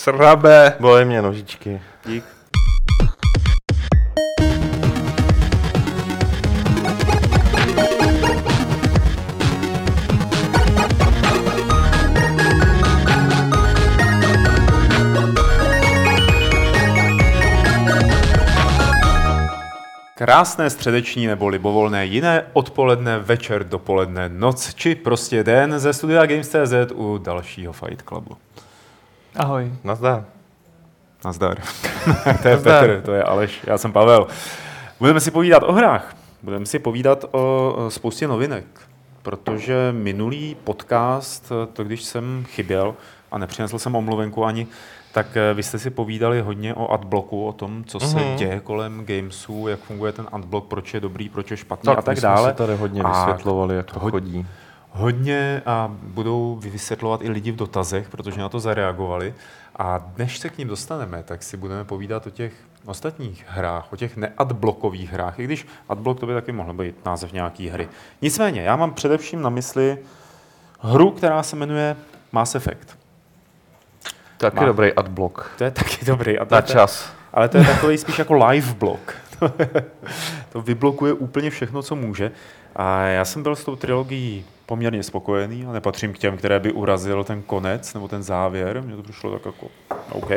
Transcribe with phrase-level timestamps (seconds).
[0.00, 0.76] srabe.
[0.80, 1.80] Bolej mě nožičky.
[2.06, 2.24] Dík.
[20.14, 26.92] Krásné středeční nebo libovolné jiné odpoledne, večer, dopoledne, noc či prostě den ze studia Games.cz
[26.94, 28.36] u dalšího Fight Clubu.
[29.36, 29.72] Ahoj.
[29.84, 30.24] Nazdar.
[31.24, 31.58] Nazdar.
[32.42, 32.86] to je Nazdar.
[32.86, 34.26] Petr, to je Aleš, já jsem Pavel.
[34.98, 36.16] Budeme si povídat o hrách.
[36.42, 38.64] Budeme si povídat o spoustě novinek,
[39.22, 42.94] protože minulý podcast, to když jsem chyběl
[43.32, 44.66] a nepřinesl jsem omluvenku ani,
[45.12, 48.36] tak eh, vy jste si povídali hodně o adblocku, o tom, co se Mhm.
[48.36, 52.02] děje kolem gamesů, jak funguje ten adblock, proč je dobrý, proč je špatný Tak, a
[52.02, 52.50] tak my jsme dále.
[52.50, 54.46] si tady hodně A vysvětlovali, jak to ho- chodí.
[54.92, 59.34] Hodně a budou vysvětlovat i lidi v dotazech, protože na to zareagovali.
[59.78, 62.52] A než se k ním dostaneme, tak si budeme povídat o těch
[62.86, 67.32] ostatních hrách, o těch neadblokových hrách, i když adblock to by taky mohl být název
[67.32, 67.88] nějaký hry.
[68.22, 69.98] Nicméně, já mám především na mysli
[70.80, 71.96] hru, která se jmenuje
[72.32, 72.98] Mass Effect.
[74.36, 75.50] Taky Má- dobrý adblock.
[75.58, 76.38] To je taky dobrý.
[76.38, 77.12] A to Na čas.
[77.32, 79.14] ale to je takový spíš jako live blok.
[80.52, 82.30] to vyblokuje úplně všechno, co může.
[82.76, 86.72] A já jsem byl s tou trilogií poměrně spokojený a nepatřím k těm, které by
[86.72, 88.82] urazil ten konec nebo ten závěr.
[88.82, 89.66] Mně to přišlo tak jako
[90.12, 90.30] OK.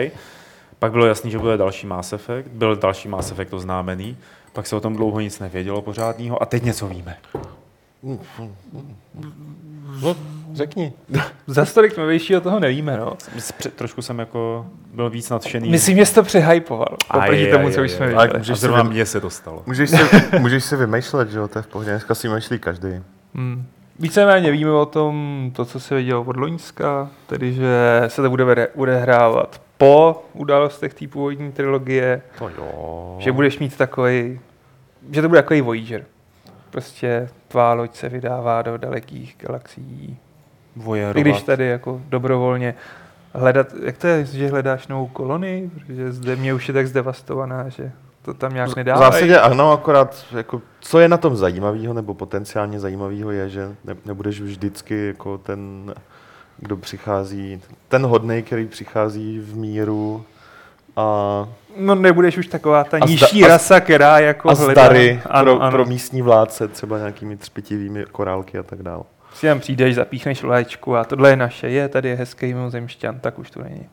[0.80, 2.48] Pak bylo jasný, že bude další Mass Effect.
[2.48, 4.18] Byl další Mass Effect oznámený.
[4.54, 7.18] Pak se o tom dlouho nic nevědělo pořádného a teď něco víme.
[10.02, 10.16] No,
[10.54, 10.94] řekni.
[11.48, 13.14] Za tolik novějšího toho nevíme, no.
[13.76, 15.70] Trošku jsem jako byl víc nadšený.
[15.70, 16.98] Myslím, že jsi to přehypoval.
[17.14, 18.30] Oproti tomu, co už jsme viděli.
[18.30, 19.64] A zrovna mně se to stalo.
[19.66, 19.98] můžeš, si,
[20.40, 21.90] můžeš si vymýšlet, že jo, to je v pohodě.
[21.90, 22.90] Dneska si myslí každý.
[23.36, 23.66] Hmm.
[24.00, 28.68] Víceméně víme o tom, to, co se vidělo od Loňska, tedy že se to bude
[28.68, 33.16] odehrávat po událostech té původní trilogie, To jo.
[33.20, 34.40] že budeš mít takový,
[35.12, 36.06] že to bude takový Voyager.
[36.70, 40.18] Prostě tvá loď se vydává do dalekých galaxií.
[40.76, 41.18] Vojerovat.
[41.18, 42.76] I když tady jako dobrovolně
[43.34, 47.70] hledat, jak to je, že hledáš novou kolonii, protože zde mě už je tak zdevastovaná,
[47.70, 47.92] že
[48.26, 48.98] to tam nějak V nedá.
[48.98, 53.96] zásadě ano, akorát jako, co je na tom zajímavého nebo potenciálně zajímavého je, že ne,
[54.06, 55.94] nebudeš vždycky jako ten,
[56.58, 60.26] kdo přichází, ten hodnej, který přichází v míru
[60.96, 61.48] a,
[61.78, 64.72] No nebudeš už taková ta zda- nižší a- rasa, která jako a hledá.
[64.86, 65.72] zdary ano, pro, ano.
[65.72, 69.04] pro místní vládce, třeba nějakými třpitivými korálky a tak dále.
[69.34, 73.40] Si tam přijdeš, zapíchneš léčku a tohle je naše, je, tady je hezký mimozemšťan, tak
[73.40, 73.90] už to není.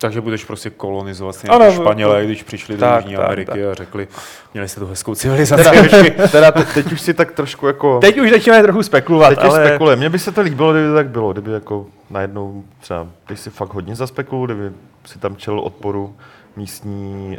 [0.00, 3.24] Takže budeš prostě kolonizovat si Ano, jako Španělé, to- když přišli do tak, Jižní tak,
[3.24, 3.70] Ameriky tak.
[3.72, 4.08] a řekli,
[4.54, 5.64] měli jste tu hezkou civilizaci.
[5.64, 7.98] Teda, ještě." teda te, teď už si tak trošku jako...
[8.00, 9.96] Teď už začínáme trochu spekulovat, Teď ale spekuluje.
[9.96, 11.32] Mně by se to líbilo, kdyby to tak bylo.
[11.32, 14.70] Kdyby jako najednou třeba, když si fakt hodně zaspekuluju, kdyby
[15.06, 16.16] si tam čel odporu
[16.56, 17.38] místní,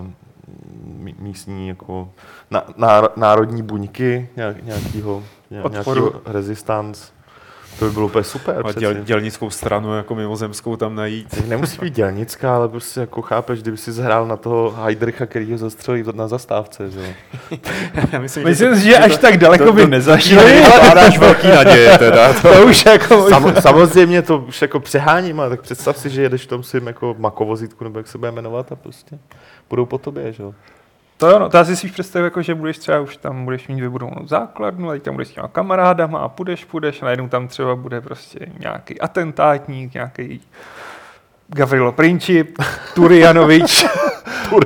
[0.00, 0.06] uh,
[1.18, 2.08] místní jako
[2.50, 7.12] na, náro, národní buňky nějak, nějakýho, nějakýho rezistance.
[7.78, 8.62] To by bylo úplně super.
[8.66, 11.28] A děl, dělnickou stranu jako mimozemskou tam najít.
[11.30, 15.52] Teď nemusí být dělnická, ale prostě jako chápeš, kdyby si zhrál na toho Heidricha, který
[15.52, 17.14] ho zastřelí na zastávce, že
[18.18, 20.60] myslím, myslím to- si, že až tak daleko to- by to- nezašli.
[20.62, 22.32] Vkládáš velký naděje teda.
[22.32, 26.42] To už jako Sam, samozřejmě to už jako přeháním, ale tak představ si, že jedeš
[26.42, 29.18] v tom svým jako makovozítku, nebo jak se bude jmenovat a prostě
[29.70, 30.54] budou po tobě, že jo.
[31.22, 33.80] To jo, no, to asi si představuji, jako, že budeš třeba už tam budeš mít
[33.80, 37.76] vybudovanou základnu, a tam budeš s těma kamarádama a půjdeš, půjdeš a najednou tam třeba
[37.76, 40.40] bude prostě nějaký atentátník, nějaký
[41.48, 42.58] Gavrilo Princip,
[42.94, 43.84] Turjanovič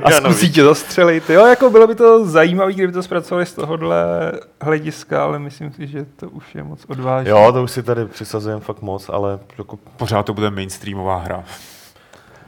[0.03, 1.29] a zkusí tě zastřelit.
[1.29, 4.31] Jo, jako bylo by to zajímavé, kdyby to zpracovali z tohohle
[4.61, 7.31] hlediska, ale myslím si, že to už je moc odvážné.
[7.31, 11.43] Jo, to už si tady přisazujeme fakt moc, ale jako Pořád to bude mainstreamová hra.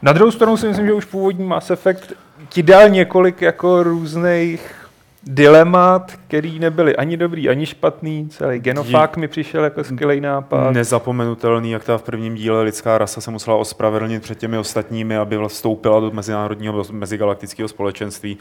[0.01, 2.13] Na druhou stranu si myslím, že už původní Mass Effect
[2.49, 4.88] ti dal několik jako různých
[5.23, 8.29] dilemat, který nebyly ani dobrý, ani špatný.
[8.29, 10.71] Celý genofák mi přišel jako skvělý nápad.
[10.71, 15.37] Nezapomenutelný, jak ta v prvním díle lidská rasa se musela ospravedlnit před těmi ostatními, aby
[15.47, 18.37] vstoupila do mezinárodního, mezigalaktického společenství.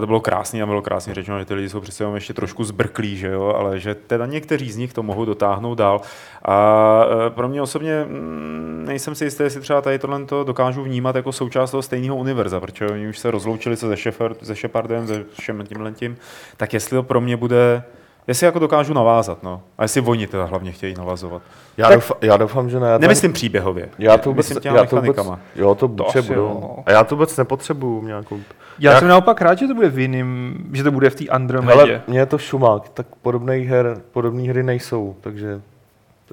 [0.00, 2.64] To bylo krásné a bylo krásně řečeno, že ty lidi jsou přece jenom ještě trošku
[2.64, 3.54] zbrklí, že jo?
[3.56, 6.00] ale že teda někteří z nich to mohou dotáhnout dál.
[6.44, 10.82] A e, pro mě osobně mm, nejsem si jistý, jestli třeba tady tohle to dokážu
[10.82, 14.54] vnímat jako součást toho stejného univerza, protože oni už se rozloučili se se, Shepard, se
[14.54, 16.15] Shepardem, se všem tímhle tím,
[16.56, 17.82] tak jestli to pro mě bude
[18.28, 19.62] Jestli jako dokážu navázat, no.
[19.78, 21.42] A jestli oni teda hlavně chtějí navazovat.
[21.76, 22.86] já, Tak- doufám, já doufám, že ne.
[22.86, 23.88] Já tam- Nemyslím příběhově.
[23.98, 25.16] já to vůbec, Myslím já to vůbec,
[25.56, 26.34] jo, to, To budou.
[26.34, 26.82] jo, no.
[26.86, 28.40] A já to vůbec nepotřebuju nějakou...
[28.78, 31.26] Já Jak- jsem naopak rád, že to bude v jiným, že to bude v té
[31.26, 31.78] Andromedě.
[31.78, 35.60] Hele, mně je to šumák, tak podobných her, podobné hry nejsou, takže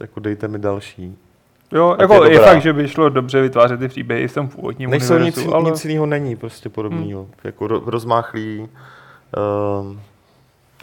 [0.01, 1.17] jako dejte mi další.
[1.71, 4.47] Jo, Ať jako je je, fakt, že by šlo dobře vytvářet ty příběhy v tom
[4.47, 5.71] původním Nejsou nic, univerzu, ale...
[5.71, 7.21] nic jiného není prostě podobného.
[7.21, 7.31] Hmm.
[7.43, 8.67] Jako ro, rozmáchlý,
[9.37, 10.01] um,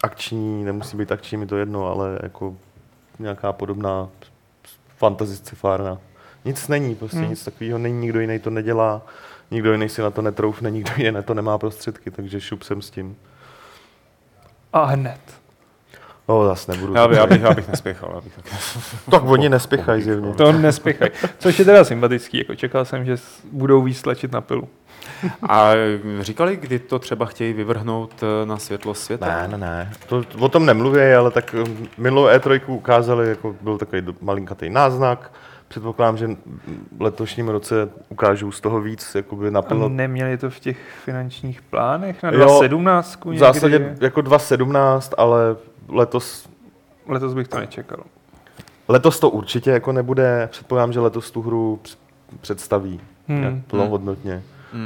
[0.02, 2.56] akční, nemusí být akční, mi to jedno, ale jako
[3.18, 4.08] nějaká podobná
[4.96, 5.98] fantasy sci-fárna.
[6.44, 7.30] Nic není, prostě Hmm.
[7.30, 9.02] nic takového není, nikdo jiný to nedělá,
[9.50, 12.82] nikdo jiný si na to netroufne, nikdo jiný na to nemá prostředky, takže šup jsem
[12.82, 13.16] s tím.
[14.72, 15.20] A hned.
[16.28, 16.94] No, zase nebudu.
[16.94, 18.12] Já, by, já, bych, já bych nespěchal.
[18.14, 18.44] Já bych tak...
[19.10, 20.34] Tak oni nespěchají zjevně.
[20.34, 21.10] To nespěchaj.
[21.38, 23.16] Což je teda sympatický, jako čekal jsem, že
[23.52, 24.68] budou víc tlačit na pilu.
[25.48, 25.70] A
[26.20, 29.26] říkali, kdy to třeba chtějí vyvrhnout eh, na světlo světa?
[29.26, 29.92] Ne, ne, ne.
[30.08, 35.32] To, o tom nemluví, ale tak um, minulou E3 ukázali, jako byl takový malinkatý náznak.
[35.68, 36.26] Předpokládám, že
[36.98, 39.88] v letošním roce ukážou z toho víc, jakoby A naplno.
[39.88, 43.14] neměli to v těch finančních plánech na Jo, 2017?
[43.20, 43.38] V někdy?
[43.38, 45.56] zásadě jako 2017, ale
[45.88, 46.48] letos,
[47.08, 47.98] Letos bych to nečekal.
[48.88, 50.48] letos to určitě jako nebude.
[50.52, 51.96] Předpokládám, že letos tu hru př-
[52.40, 53.62] představí hmm.
[53.66, 54.32] plnohodnotně.
[54.32, 54.42] Hmm.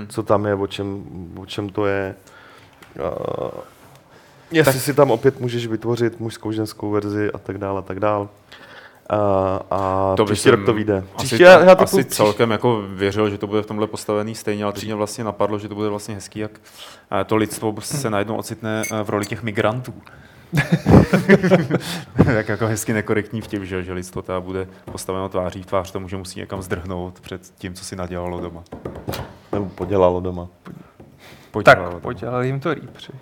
[0.09, 1.05] Co tam je, o čem,
[1.37, 2.15] o čem to je.
[3.01, 3.49] Uh,
[4.51, 4.83] jestli tak.
[4.83, 8.29] si tam opět můžeš vytvořit mužskou, ženskou verzi a tak dále, a tak dále.
[9.11, 9.17] A,
[9.71, 11.05] a To příští rok to vyjde.
[11.17, 14.35] Asi, já, já to asi příští- celkem jako věřil, že to bude v tomhle postavený
[14.35, 16.51] stejně, ale teď mě vlastně napadlo, že to bude vlastně hezký, jak
[17.21, 19.95] eh, to lidstvo se najednou ocitne eh, v roli těch migrantů.
[22.35, 26.09] jak jako hezky nekorektní vtip, že, že lidstvo teda bude postaveno tváří v tvář tomu,
[26.09, 28.63] že musí někam zdrhnout před tím, co si nadělalo doma.
[29.53, 30.49] Nebo podělalo doma.
[31.51, 32.01] Podělalo Tak, doma.
[32.01, 33.13] podělali jim to rýpři.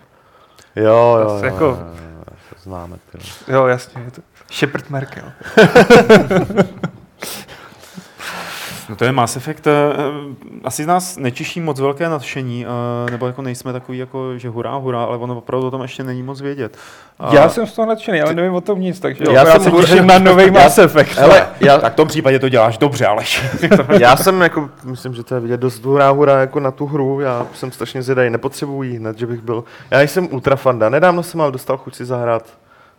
[0.77, 1.79] Jo, jo, jo, jo, jako- jo,
[2.17, 2.97] jo, to známe.
[3.13, 3.19] Ty.
[3.49, 3.55] jo.
[3.57, 4.03] Jo, jasně.
[4.03, 5.25] Je to Shepard Merkel.
[8.93, 9.67] No to je Mass Effect.
[9.67, 9.73] eh,
[10.65, 12.67] Asi z nás nečiší moc velké nadšení,
[13.07, 16.05] eh, nebo jako nejsme takový, jako, že hurá, hurá, ale ono opravdu o tom ještě
[16.05, 16.77] není moc vědět.
[17.21, 19.59] A- Já jsem z toho nadšený, ale nevím o tom nic, takže Já já, já
[19.59, 21.19] jsem těším na nový Mass Effect.
[21.19, 23.43] Ale já, Tak v tom případě to děláš dobře, Aleš.
[24.01, 27.21] já jsem jako, myslím, že to je vidět dost hurá, hurá jako na tu hru.
[27.21, 29.65] Já jsem strašně zvědavý, nepotřebuji hned, že bych byl.
[29.91, 32.45] Já jsem ultrafanda, nedávno jsem ale dostal chuť si zahrát,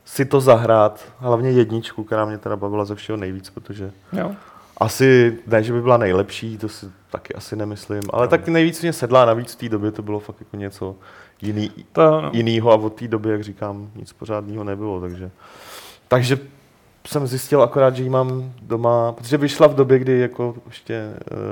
[0.06, 4.31] si to zahrát, hlavně jedničku, která mě teda bavila ze všeho nejvíc, protože Jo.
[4.77, 8.93] Asi, ne, že by byla nejlepší, to si taky asi nemyslím, ale tak nejvíc mě
[8.93, 10.95] sedla, navíc v té době to bylo fakt jako něco
[11.41, 12.29] jiný, To, no.
[12.33, 15.31] jinýho a od té doby, jak říkám, nic pořádného nebylo, takže,
[16.07, 16.39] takže
[17.07, 20.93] jsem zjistil akorát, že ji mám doma, protože vyšla v době, kdy jako ještě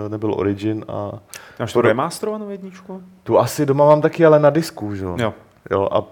[0.05, 1.11] eh, nebyl Origin a
[1.59, 3.03] Máš to remasterovanou jedničku?
[3.23, 5.15] tu asi doma mám taky, ale na disku, že jo?
[5.19, 5.33] Jo.
[5.71, 6.03] jo a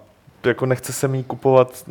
[0.47, 1.85] jako nechce se mi kupovat,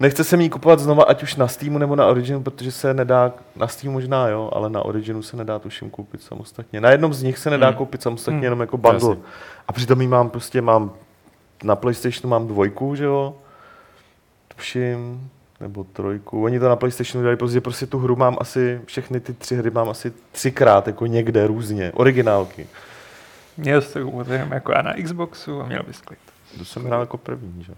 [0.00, 3.32] nechce se mi kupovat znova, ať už na Steamu nebo na Originu, protože se nedá,
[3.56, 6.80] na Steamu možná jo, ale na Originu se nedá tuším koupit samostatně.
[6.80, 7.76] Na jednom z nich se nedá Hmm.
[7.76, 8.44] koupit samostatně Hmm.
[8.44, 9.10] jenom jako bundle.
[9.10, 9.24] Jasně.
[9.68, 10.90] A přitom ji mám prostě, mám
[11.64, 13.34] na PlayStationu mám dvojku, že jo,
[14.56, 15.30] tuším,
[15.60, 16.44] nebo trojku.
[16.44, 19.70] Oni to na PlayStationu dělají, protože prostě tu hru mám asi, všechny ty tři hry
[19.70, 22.66] mám asi třikrát, jako někde různě, originálky.
[23.56, 23.98] Měl jsi to
[24.52, 26.18] jako já na Xboxu a měl bys klid.
[26.58, 27.72] To jsem hrál jako první, že?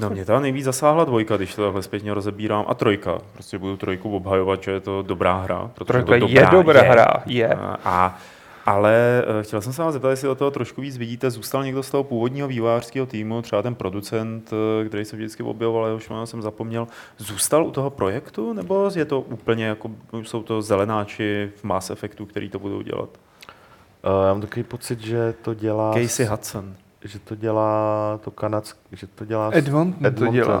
[0.00, 3.18] No mě ta nejvíc zasáhla dvojka, když to takhle zpětně rozebírám, a trojka.
[3.32, 5.70] Prostě budu trojku obhajovat, že je to dobrá hra.
[5.74, 7.48] protože Trojka to je dobrá hra, je.
[7.48, 8.18] A, a
[8.66, 11.82] ale eh, chtěl jsem se vás zeptat, jestli do toho trošku víc vidíte, zůstal někdo
[11.82, 16.26] z toho původního vývojářského týmu, třeba ten producent, eh, který se vždycky objevoval, jehož jméno
[16.26, 16.88] jsem zapomněl,
[17.18, 19.90] zůstal u toho projektu, nebo je to úplně jako,
[20.22, 23.08] jsou to zelenáči v Mass Effectu, který to budou dělat?
[24.04, 25.92] Uh, já mám takový pocit, že to dělá...
[25.94, 26.74] Casey Hudson.
[27.04, 30.58] Že to dělá to kanadsk, že to dělá s- Edmonton to dělá.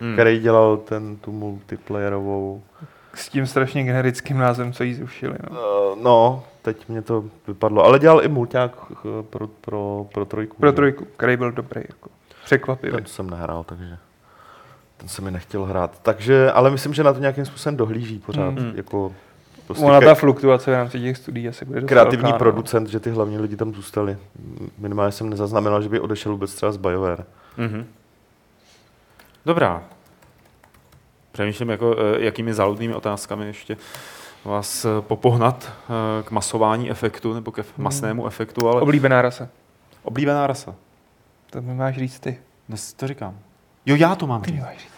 [0.00, 0.12] Hmm.
[0.12, 2.62] který dělal ten tu multiplayerovou.
[3.14, 5.34] S tím strašně generickým názvem, co jí zrušili.
[5.50, 5.60] No.
[5.92, 10.56] Uh, no, teď mě to vypadlo, ale dělal i mulťák eh, pro, pro, pro trojku.
[10.60, 10.72] Pro že?
[10.76, 11.80] trojku, který byl dobrý.
[11.88, 12.10] Jako.
[12.44, 12.92] Překvapivý.
[12.92, 13.98] Ten jsem nehrál, takže
[14.96, 15.98] ten se mi nechtěl hrát.
[16.02, 18.50] Takže, ale myslím, že na to nějakým způsobem dohlíží pořád.
[18.50, 18.62] Mm.
[18.66, 18.72] Mm.
[18.76, 19.12] Jako
[19.66, 22.38] prostě Ona ke- ta fluktuace v rámci těch studií asi bude kreativní velká, no.
[22.38, 24.16] producent, že ty hlavní lidi tam zůstali.
[24.78, 27.24] Minimálně jsem nezaznamenal, že by odešel vůbec třeba z BioWare.
[27.56, 27.86] Mhm.
[29.46, 29.82] Dobrá.
[31.32, 33.76] Přemýšlím, jako, eh, jakými záludnými otázkami ještě
[34.44, 39.48] vás eh, popohnat eh, k masování efektu nebo ke masnému efektu, ale Oblíbená rasa.
[40.02, 40.74] oblíbená rasa.
[41.50, 42.38] To mi máš říct ty.
[42.68, 43.38] Dnes to říkám.
[43.86, 44.64] Jo, já to mám Ty mi říct.
[44.66, 44.92] máš říct.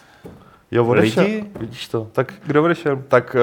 [0.71, 1.23] Jo, odešel.
[1.23, 1.45] Lidi?
[1.59, 2.07] Vidíš to.
[2.11, 3.03] Tak Kdo odešel?
[3.07, 3.35] Tak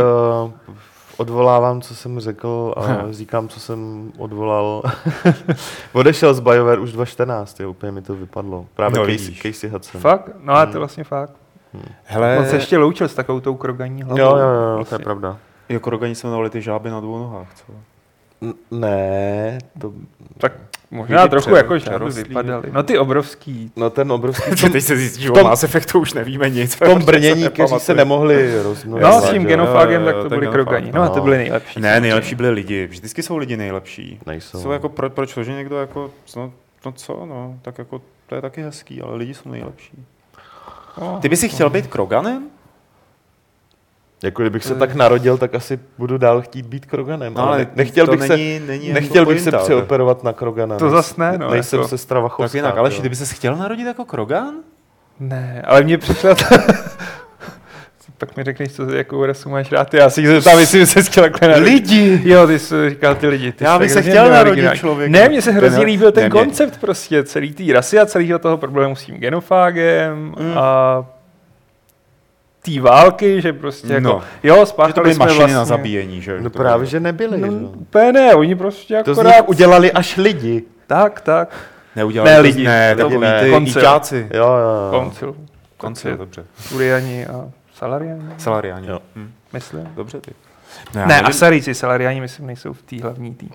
[0.46, 0.74] uh,
[1.22, 4.82] odvolávám, co jsem řekl a říkám, co jsem odvolal.
[5.92, 8.66] Odešel z BioWare už 2014, jo, úplně mi to vypadlo.
[8.74, 9.42] Právě No, Casey, vidíš.
[9.42, 10.00] Casey Hudson.
[10.00, 10.30] Fakt?
[10.42, 10.78] No a to Hmm.
[10.78, 11.32] vlastně fakt.
[12.04, 14.18] Hele, On se ještě loučil s takovou tou kroganí hlavou.
[14.20, 14.98] Jo, jo, jo, to je Vlastně.
[14.98, 15.36] pravda.
[15.68, 17.46] jako rogani se jmenovali ty žáby na dvou nohách.
[17.54, 17.72] Co?
[18.70, 19.92] Ne, to,
[20.38, 20.52] Tak
[20.90, 21.74] možná trochu jako,
[22.14, 22.70] vypadaly.
[22.72, 23.72] No ty obrovský.
[23.76, 26.74] no ten obrovský, tom, teď se zjistí, že o Mass Effectu už nevíme nic.
[26.74, 29.02] v tom brnění, kteří se nemohli rozmnožit.
[29.02, 30.92] No s tím genofágem, jo, tak to genofág, krogani.
[30.92, 31.24] No a ty no.
[31.24, 31.80] byly nejlepší.
[31.80, 32.86] Ne, nejlepší byli lidi.
[32.86, 34.20] Vždycky jsou lidi nejlepší.
[34.26, 34.60] Nejsou.
[34.60, 36.52] Jsou jako, pro, proč to, že někdo jako, no,
[36.86, 40.04] no co, no, tak jako, to je taky hezký, ale lidi jsou nejlepší.
[41.00, 41.18] No.
[41.22, 42.48] Ty bys si chtěl být Kroganem?
[44.22, 47.34] Jako kdybych se tak narodil, tak asi budu dál chtít být Kroganem.
[47.34, 50.32] No, ale ale ne- nechtěl bych se, není, není jako nechtěl bych se přeoperovat na
[50.32, 50.76] Krogana.
[50.78, 52.58] To Nejs- zas ne, no, Nejsem jako- sestra Tak Vachovská.
[52.58, 54.54] jinak, ale bys se chtěl narodit jako Krogan?
[55.20, 56.44] Ne, ale mně přišla ta...
[58.18, 59.94] Pak mi řekneš, co jakou rasu máš rád.
[59.94, 61.72] Já si zeptám, jestli by se chtěl takhle narodit.
[61.72, 62.20] Lidi!
[62.24, 63.52] Jo, ty jsi říkal ty lidi.
[63.52, 65.10] Ty Já bych tak se chtěl narodit člověk.
[65.10, 68.06] Ne, mně se Ten- hrozně líbil ten ne, mě- koncept prostě, celý té rasy a
[68.06, 70.58] celého toho problému s tím genofágem Mm.
[70.58, 71.04] a
[72.62, 74.22] té války, že prostě jako, No.
[74.42, 76.40] jo, Že to spáchali byly jsme mašiny vlastně, na zabíjení, že?
[76.40, 77.40] No To právě, že nebyli.
[77.40, 77.52] No, že?
[77.76, 80.62] úplně ne, oni prostě To z akorát, nich udělali až lidi.
[80.86, 81.54] tak, tak,
[81.96, 82.64] Neudělali Ne, to- lidi.
[82.64, 83.40] Ne, To takový ne.
[83.44, 83.82] ty Koncil.
[83.82, 84.28] íťáci.
[84.34, 85.00] Jo, jo, jo.
[85.00, 85.34] koncil,
[85.76, 86.44] Koncil, dobře.
[86.74, 88.86] Uriani a Salariani, Salariáni.
[88.88, 88.98] Jo.
[89.16, 89.30] Hm.
[89.52, 89.88] myslím.
[89.96, 90.30] Dobře ty.
[90.94, 91.26] Ne, já nevím.
[91.26, 93.48] Asarici, Salariani, myslím, nejsou v té hlavní tý.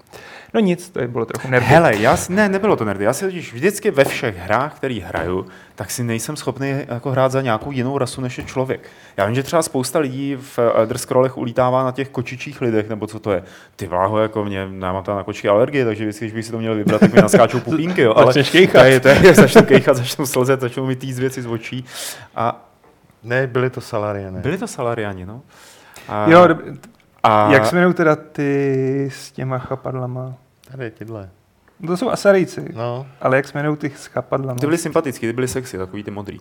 [0.53, 1.65] No nic, to je bylo trochu nervy.
[1.67, 3.03] Hele, já, ne, nebylo to nerdy.
[3.05, 5.45] Já si totiž vždycky ve všech hrách, který hraju,
[5.75, 8.89] tak si nejsem schopný jako hrát za nějakou jinou rasu než je člověk.
[9.17, 13.07] Já vím, že třeba spousta lidí v Elder Scrollech ulítává na těch kočičích lidech, nebo
[13.07, 13.43] co to je.
[13.75, 16.51] Ty vláho, jako mě, já mám tam na kočky alergie, takže vždycky, když bych si
[16.51, 18.13] to měl vybrat, tak mi naskáčou pupínky, jo.
[18.17, 18.81] Ale Začneš kejchat.
[18.81, 21.85] to je, to je, začnu kejchat, začnu slzet, začnou mi týzt věci z očí.
[22.35, 22.63] A
[23.23, 24.39] Ne, byli to salariané.
[24.39, 25.41] byli to salariani, no.
[26.09, 26.47] A, Jo,
[27.23, 30.33] a, jak se jmenují teda ty s těma chapadlama?
[30.71, 31.29] Tady tyhle.
[31.79, 34.59] No To jsou Asarici, No, ale jak se jmenují ty s chapadlama?
[34.59, 36.37] ty byli sympatický, ty byli sexy, takový ty modrý.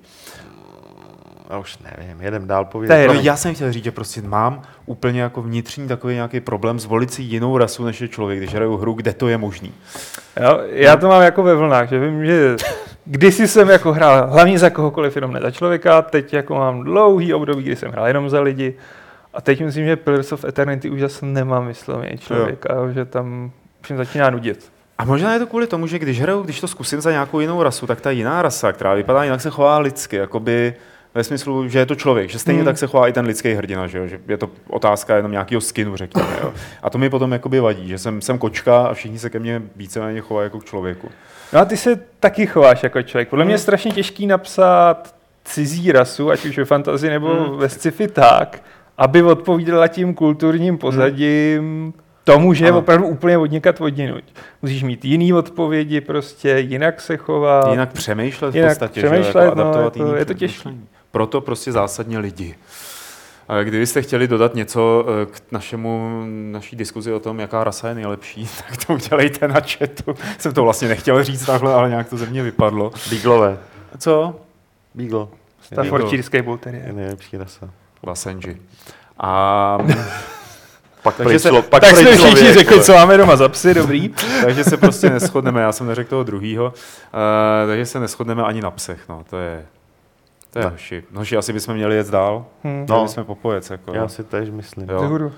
[1.51, 5.21] já už nevím, jedem dál je No, já jsem chtěl říct, že prostě mám úplně
[5.21, 8.93] jako vnitřní takový nějaký problém zvolit si jinou rasu než je člověk, když hraju hru,
[8.93, 9.73] kde to je možný.
[10.41, 12.57] Jo, já to mám jako ve vlnách, že vím, že
[13.05, 17.35] kdysi jsem jako hrál hlavně za kohokoliv, jenom ne za člověka, teď jako mám dlouhý
[17.35, 18.75] období, kdy jsem hrál jenom za lidi
[19.37, 22.89] a teď myslím, že Pillars of Eternity už zase nemám vysloveně člověka, jo.
[22.93, 23.51] že tam
[23.89, 24.73] jim začíná nudit.
[24.99, 27.63] A možná je to kvůli tomu, že když hraju, když to zkusím za nějakou jinou
[27.63, 30.75] rasu, tak ta jiná rasa, která vypadá jinak, se chová lidsky, jakoby
[31.15, 32.65] ve smyslu, že je to člověk, že stejně Hmm.
[32.65, 34.07] tak se chová i ten lidský hrdina, že, jo?
[34.07, 36.29] že je to otázka jenom nějakého skinu, řekněme.
[36.43, 36.53] Jo?
[36.83, 39.63] A to mi potom jakoby vadí, že jsem, jsem kočka a všichni se ke mně
[39.77, 41.09] víceméně chovají jako k člověku.
[41.53, 43.29] No a ty se taky chováš jako člověk.
[43.29, 43.63] Podle mě je Hmm.
[43.63, 45.15] strašně těžký napsat
[45.45, 47.57] cizí rasu, ať už ve fantazii nebo Hmm.
[47.59, 48.63] ve sci-fi tak,
[48.99, 52.79] aby odpovídala tím kulturním pozadím tomu, že je Ano.
[52.79, 54.25] opravdu úplně odněkat odjinuť.
[54.63, 57.71] Musíš mít jiný odpovědi prostě, jinak se chovat.
[57.71, 60.81] Jinak přemýšlet v Jinak podstatě, že jo, přemýšlet, jako no, adaptovat jako je to těžký.
[61.11, 62.55] Proto prostě zásadně lidi.
[63.49, 67.95] A Kdybyste chtěli dodat něco eh, k našemu, naší diskuzi o tom, jaká rasa je
[67.95, 70.15] nejlepší, tak to udělejte na chatu.
[70.39, 72.93] Jsem to vlastně nechtěl říct takhle, ale nějak to ze mě vypadlo.
[73.11, 73.59] Beaglové.
[73.99, 74.41] Co?
[74.95, 75.27] Beagle.
[75.61, 76.95] Staffordshireský bull Je terrier.
[76.95, 77.71] nejlepší rasa.
[78.03, 78.57] Lasenži.
[79.21, 79.79] A
[81.03, 83.75] Pak Takže se- člo- pak Tak jsme všichni člověk, řekli, co máme doma za psy,
[83.75, 84.09] dobrý.
[84.45, 86.71] takže se prostě neschodneme, já jsem neřekl toho druhýho, uh,
[87.69, 89.67] takže se neschodneme ani na psech, no, to je,
[90.51, 90.71] to je Ne.
[90.71, 91.05] hoši.
[91.15, 92.87] Hoši, asi bychom měli jet dál, Hm.
[92.89, 92.97] no.
[92.97, 93.03] No.
[93.05, 93.95] bychom popojec, jako.
[93.95, 94.89] Já si tež myslím.
[94.91, 95.31] Jo.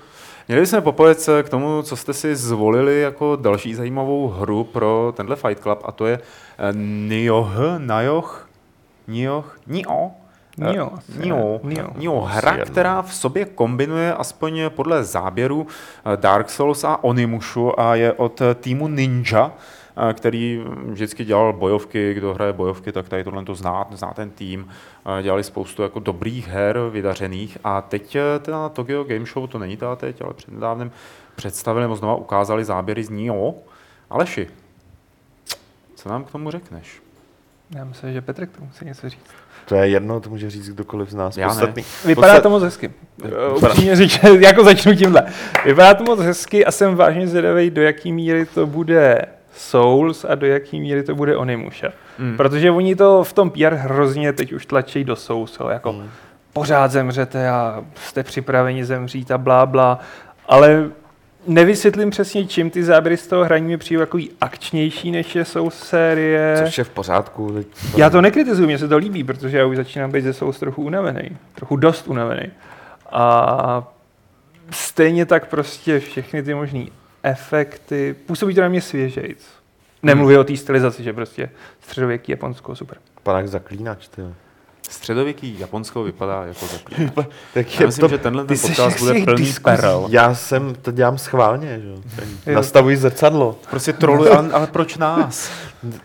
[0.47, 5.35] Měli jsme popojec k tomu, co jste si zvolili jako další zajímavou hru pro tenhle
[5.35, 6.19] Fight Club a to je
[6.59, 6.73] eh,
[7.07, 8.49] Nioh, Najoh,
[9.07, 10.11] Nioh, Nio,
[10.59, 10.91] Nio.
[11.23, 11.89] Nio, Nio.
[11.97, 12.65] Nio, hra, jedno.
[12.65, 15.67] která v sobě kombinuje aspoň podle záběru
[16.13, 19.51] eh, Dark Souls a Onimushu a je od eh, týmu Ninja,
[20.09, 24.29] eh, který vždycky dělal bojovky, kdo hraje bojovky, tak tady tohle to zná, zná ten
[24.29, 24.69] tým.
[25.19, 29.47] Eh, Dělali spoustu jako dobrých her, vydařených a teď eh, teda na Tokyo Game Show,
[29.49, 30.91] to není teda teď, ale přednedávnem
[31.35, 33.53] představili nebo znova ukázali záběry z Nio.
[34.09, 34.47] Aleši,
[35.95, 37.01] co nám k tomu řekneš?
[37.75, 39.21] Já myslím, že Petr k tomu chce něco říct.
[39.69, 41.37] To je jedno, to může říct kdokoliv z nás.
[41.37, 41.53] Já ne.
[41.53, 41.83] Podstatný.
[42.05, 42.91] Vypadá Podstat- to moc hezky.
[43.23, 45.23] Uh, Upřímně řečeno, jako začnu tímhle.
[45.65, 49.21] Vypadá to moc hezky a jsem vážně zvědavý, do jaký míry to bude
[49.55, 51.87] Souls a do jaký míry to bude Onimusha.
[52.19, 52.37] Mm.
[52.37, 56.09] Protože oni to v tom PR hrozně teď už tlačí do Souls, jako Mm.
[56.53, 59.99] pořád zemřete a jste připraveni zemřít a blá, blá.
[60.47, 60.89] Ale
[61.49, 65.79] nevysvětlím přesně, čím ty záběry z toho hraní mi přijde jako akčnější, než je Souls
[65.79, 66.61] série.
[66.65, 67.51] Což je v pořádku.
[67.51, 70.59] Teď Já to nekritizuju, mně se to líbí, protože já už začínám být ze Souls
[70.59, 71.37] trochu unavený.
[71.55, 72.51] Trochu dost unavený.
[73.11, 73.93] A
[74.71, 76.85] stejně tak prostě všechny ty možné
[77.23, 79.47] efekty, působí to na mě svěžejc.
[80.03, 82.97] Nemluvím o té stylizaci, že prostě středověký Japonsko, super.
[83.37, 84.21] Jak zaklínač, ty.
[84.89, 87.13] Středověký Japonsko vypadá jako zaklínač.
[87.53, 89.63] Tak Já myslím, to, že tenhle ty ten podcast bude plný diskuzí.
[89.63, 90.05] perel.
[90.09, 91.79] já jsem, to dělám schválně,
[92.45, 92.53] že?
[92.53, 93.55] Nastavuji zrcadlo.
[93.69, 95.51] Prostě troluj, ale, ale proč nás?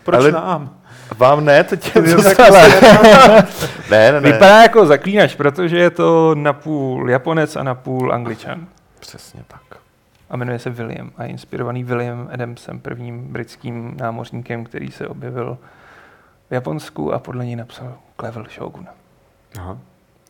[0.03, 0.77] Proč Ale- nám?
[1.17, 1.75] Vám ne, to
[2.23, 2.69] tak stále.
[3.91, 4.31] ne, ne, ne.
[4.31, 8.67] Vypadá jako zaklínač, protože je to napůl Japonec a napůl Angličan.
[8.99, 9.61] Přesně tak.
[10.29, 15.57] A jmenuje se William a je inspirovaný William Adamsem, prvním britským námořníkem, který se objevil
[16.49, 18.87] v Japonsku a podle něj napsal Clever Shogun.
[19.57, 19.77] Aha.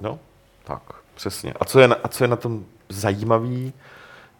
[0.01, 0.19] No,
[0.63, 0.81] tak,
[1.15, 1.53] přesně.
[1.59, 3.73] A co je na, a co je na tom zajímavý,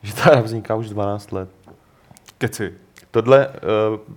[0.02, 1.50] že ta hra vzniká už 12 let.
[2.38, 2.74] Keci.
[3.12, 3.54] Tohle uh,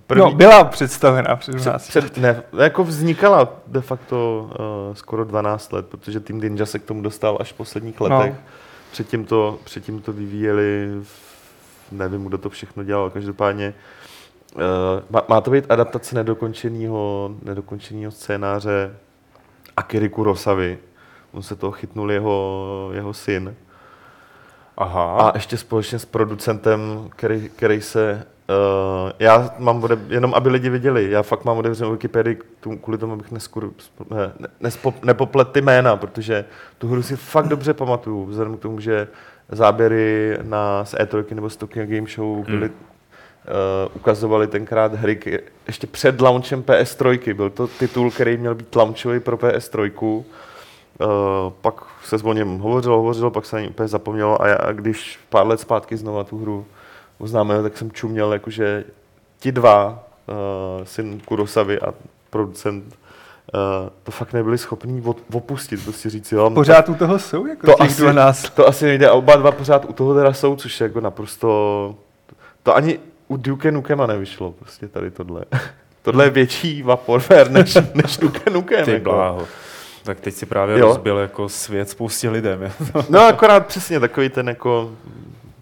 [0.07, 0.23] první...
[0.23, 4.49] No, byla představena před před, 12 před, ne, jako vznikala de facto
[4.89, 8.33] uh, skoro 12 let, protože tým Ninja se k tomu dostal až v posledních letech.
[8.33, 8.39] No.
[8.91, 14.08] Předtím, to, předtím to vyvíjeli, v, nevím, kdo to všechno dělal, každopádně uh,
[15.09, 18.95] má, má to být adaptace nedokončeného, nedokončeného scénáře
[19.77, 20.77] Akiri Kurosavy.
[21.31, 23.55] On se toho chytnul jeho, jeho syn.
[24.77, 25.17] Aha.
[25.17, 28.25] A ještě společně s producentem, který, který se...
[28.49, 32.97] Uh, já mám, ode, jenom aby lidi viděli, já fakt mám otevřenou Wikipedii tomu, kvůli
[32.97, 33.73] tomu, abych neskur,
[34.09, 36.45] ne, ne, nespo, nepoplet ty jména, protože
[36.77, 39.07] tu hru si fakt dobře pamatuju, vzhledem k tomu, že
[39.49, 42.75] záběry na, z E3 nebo z Tokyo Game Show byly, hmm.
[43.49, 45.19] Uh, ukazovali tenkrát hry
[45.67, 47.33] ještě před launchem PS3.
[47.35, 49.91] Byl to titul, který měl být launchový pro PS3.
[50.03, 50.23] Uh,
[51.61, 51.73] pak
[52.05, 55.47] se o něm hovořilo, hovořilo, pak se na něj úplně zapomnělo a já, když pár
[55.47, 56.65] let zpátky znova tu hru
[57.19, 58.83] oznámil, tak jsem čuměl, jakože
[59.39, 61.93] ti dva, uh, syn Kurosavy a
[62.29, 62.85] producent,
[63.53, 67.65] uh, to fakt nebyli schopní od, opustit, prostě říct, jo, Pořád u toho jsou, jako
[67.67, 68.49] To asi- 12.
[68.49, 71.95] to asi nejde a oba dva pořád u toho teda jsou, což je jako naprosto,
[72.63, 75.45] to ani u Duke Nukema nevyšlo, prostě tady tohle.
[76.01, 78.85] tohle je větší Vaporware než, než Duke Nukem.
[78.85, 79.03] Ty jako.
[79.11, 79.47] bláho.
[80.03, 80.85] Tak teď si právě Jo.
[80.87, 82.71] rozbil jako svět spoustě lidem.
[83.09, 84.91] No akorát přesně takový ten jako,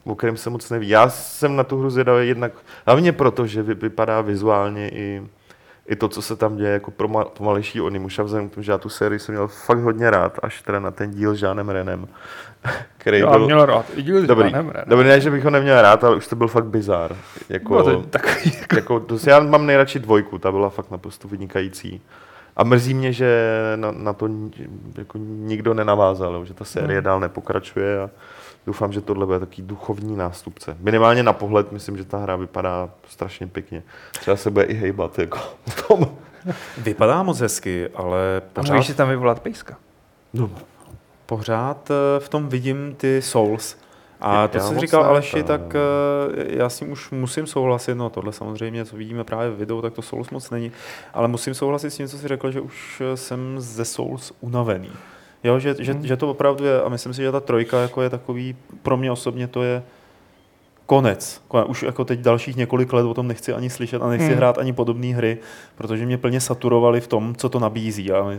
[0.03, 0.89] o kterém se moc neví.
[0.89, 2.51] Já jsem na tu hru zvědavý jednak,
[2.85, 5.23] hlavně proto, že vy, vypadá vizuálně i,
[5.87, 8.77] i to, co se tam děje jako pro pomalejší Onimusha, vzhledem k tomu, že já
[8.77, 12.07] tu sérii jsem měl fakt hodně rád, až teda na ten díl s Žánem Renem,
[12.97, 13.45] který Já byl...
[13.45, 13.85] měl rád.
[13.95, 14.73] I Dobrý, Renem.
[14.85, 17.15] dobrý, ne, že bych ho neměl rád, ale už to byl fakt bizár.
[17.49, 22.01] Jako, to takový, jako, jako, dost, já mám nejradši dvojku, ta byla fakt naprosto vynikající.
[22.55, 23.43] A mrzí mě, že
[23.75, 24.29] na, na to
[24.97, 27.03] jako nikdo nenavázal, jo, že ta série Hmm.
[27.05, 28.09] dál nepokračuje a
[28.67, 30.77] doufám, že tohle bude takový duchovní nástupce.
[30.79, 33.83] Minimálně na pohled myslím, že ta hra vypadá strašně pěkně.
[34.19, 35.39] Třeba se bude i hejbat jako
[35.69, 36.07] v tom.
[36.77, 39.77] Vypadá moc hezky, ale a můžeš pořád, si tam vyvolat pejska.
[40.33, 40.49] No,
[41.27, 43.77] pořád eh, v tom vidím ty Souls.
[44.21, 47.47] A Já to, co jsi moc říkal Aleši, tak eh, já s tím už musím
[47.47, 47.95] souhlasit.
[47.95, 50.71] No tohle samozřejmě, co vidíme právě v videu, tak to Souls moc není.
[51.13, 54.89] Ale musím souhlasit s tím, co jsi řekl, že už eh, jsem ze Souls unavený.
[55.43, 56.05] Jo, že, že, Hmm.
[56.07, 59.11] že to opravdu je, a myslím si, že ta trojka jako je takový, pro mě
[59.11, 59.83] osobně to je
[60.87, 61.41] konec.
[61.47, 61.67] Konec.
[61.69, 64.35] Už jako teď dalších několik let o tom nechci ani slyšet a nechci Hmm.
[64.37, 65.37] hrát ani podobné hry,
[65.75, 68.11] protože mě plně saturovali v tom, co to nabízí.
[68.11, 68.31] A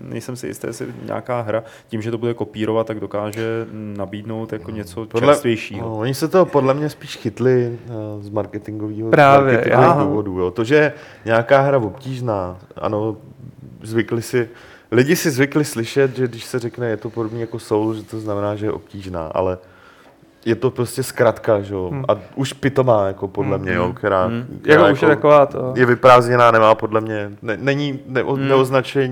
[0.00, 3.66] nejsem si jistý, jestli nějaká hra tím, že to bude kopírovat, tak dokáže
[3.96, 5.88] nabídnout jako něco Podle- čerstvějšího.
[5.88, 7.78] No, oni se toho podle mě spíš chytli
[8.16, 9.64] uh, z marketingového Právě,
[9.94, 10.38] z důvodů.
[10.38, 10.50] Jo.
[10.50, 10.92] To, že je
[11.24, 13.16] nějaká hra obtížná, ano,
[13.82, 14.48] zvykli si,
[14.92, 18.20] lidi si zvykli slyšet, že když se řekne, je to podobně jako Soul, že to
[18.20, 19.58] znamená, že je obtížná, ale
[20.44, 21.88] je to prostě zkratka, že jo.
[21.92, 22.04] Hmm.
[22.08, 23.64] A už pitomá, jako podle Hmm.
[23.66, 24.58] mě, jo, která, Hmm.
[24.62, 25.72] která Jako už je taková to.
[25.76, 28.48] je vyprázdněná, nemá podle mě, ne, není, ne, Hmm.
[28.48, 29.10] neoznačuje,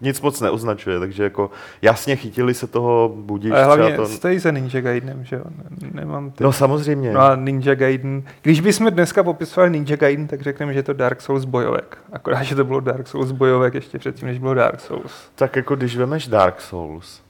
[0.00, 1.50] nic moc neoznačuje, takže jako
[1.82, 4.12] jasně chytili se toho, budíš Ale hlavně třeba to...
[4.12, 5.42] stojí se Ninja Gaiden, že jo?
[5.80, 6.44] Ne- Nemám ty.
[6.44, 7.12] No samozřejmě.
[7.12, 8.22] No a Ninja Gaiden.
[8.42, 11.98] Když bychom dneska popisovali Ninja Gaiden, tak řekneme, že je to Dark Souls bojovek.
[12.12, 15.12] Akorát, že to bylo Dark Souls bojovek ještě předtím, než bylo Dark Souls.
[15.34, 17.20] Tak jako když vemeš Dark Souls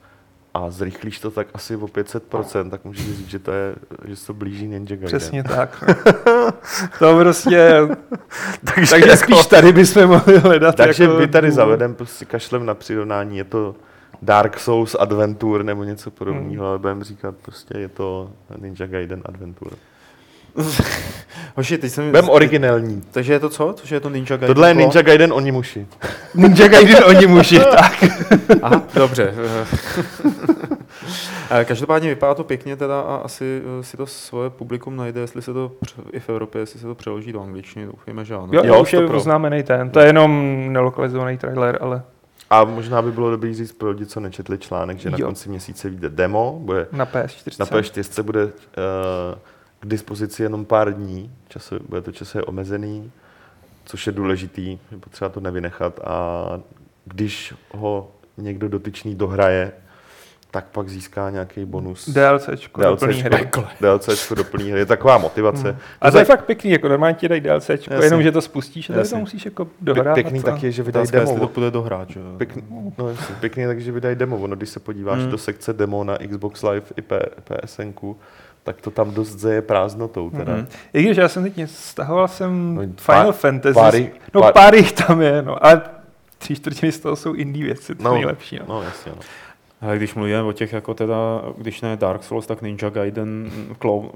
[0.54, 4.26] a zrychlíš to tak asi o 500%, tak můžeš říct, že to, je, že se
[4.26, 5.06] to blíží Ninja Gaiden.
[5.06, 5.84] Přesně tak.
[6.98, 7.80] to prostě...
[8.74, 12.66] takže, Takže jako, spíš tady bychom mohli hledat takže jako my tady zavedem prostě kašlem
[12.66, 13.74] na přirovnání, je to
[14.22, 16.60] Dark Souls Adventure nebo něco podobného, Hmm.
[16.60, 19.76] ale budeme říkat prostě je to Ninja Gaiden Adventure.
[21.56, 22.10] Hoši, teď jsem...
[22.10, 23.02] Budeme originální.
[23.10, 23.72] Takže je to co?
[23.72, 24.46] Cože je to Ninja Gaiden?
[24.54, 24.74] Tohle je?
[24.74, 25.86] Ninja Gaiden Onimushi.
[26.34, 28.04] Ninja Gaiden oni muži, tak.
[28.62, 29.34] Aha, dobře.
[31.50, 35.42] Eh, Každopádně vypadá to pěkně teda a asi eh, si to svoje publikum najde, jestli
[35.42, 38.48] se to pře- i v Evropě, jestli se to přeloží do angličtiny, doufejme, že ano.
[38.52, 39.16] Jo, Jo, už je 100%.
[39.16, 39.90] oznámený ten.
[39.90, 42.02] To je jenom nelokalizovaný trailer, ale
[42.50, 45.26] A možná by bylo dobré říct pro lidi, co nečetli článek, že na Jo.
[45.26, 47.56] konci měsíce vyjde demo, bude na PS4.
[47.60, 48.50] Na P4 bude uh,
[49.84, 53.10] k dispozici jenom pár dní, časově, bude to časově omezený,
[53.84, 56.44] což je důležitý, je potřeba to nevynechat a
[57.04, 59.72] když ho někdo dotyčný dohraje,
[60.50, 62.08] tak pak získá nějaký bonus.
[62.08, 63.48] DLCčko, do plný hry.
[63.80, 64.80] DLCčko do plný hry.
[64.80, 65.70] Je taková motivace.
[65.70, 65.78] Hmm.
[66.00, 68.06] A to je fakt pěkný, jako normálně ti dají DLCčko, Jasně.
[68.06, 69.18] jenom že to spustíš, a tady to Jasně.
[69.18, 70.14] musíš jako dohrát.
[70.14, 71.48] Pěkný to- taky je, že vydají Otázka, jestli to demo.
[71.48, 72.20] půjde dohrát, že.
[72.38, 72.62] Pěkný,
[72.98, 74.36] no jasně, pěkný je taky, že vydají demo.
[74.36, 75.30] Ono, když se podíváš Hmm.
[75.30, 77.92] do sekce demo na Xbox Live i PSN,
[78.64, 80.30] tak to tam dost zeje prázdnotou.
[80.30, 80.54] Teda.
[80.56, 80.66] Mhm.
[80.92, 83.74] I když já jsem teď stahoval jsem No, Final pár- Fantasy.
[83.74, 85.82] pár- no pár- pár jich tam je, no, ale
[86.38, 88.58] tři čtvrtiny z toho jsou indie věci, to No, nejlepší.
[88.58, 88.64] No.
[88.68, 89.18] No jasně, no.
[89.80, 93.50] Ale když mluvíme o těch, jako teda, když ne Dark Souls, tak Ninja Gaiden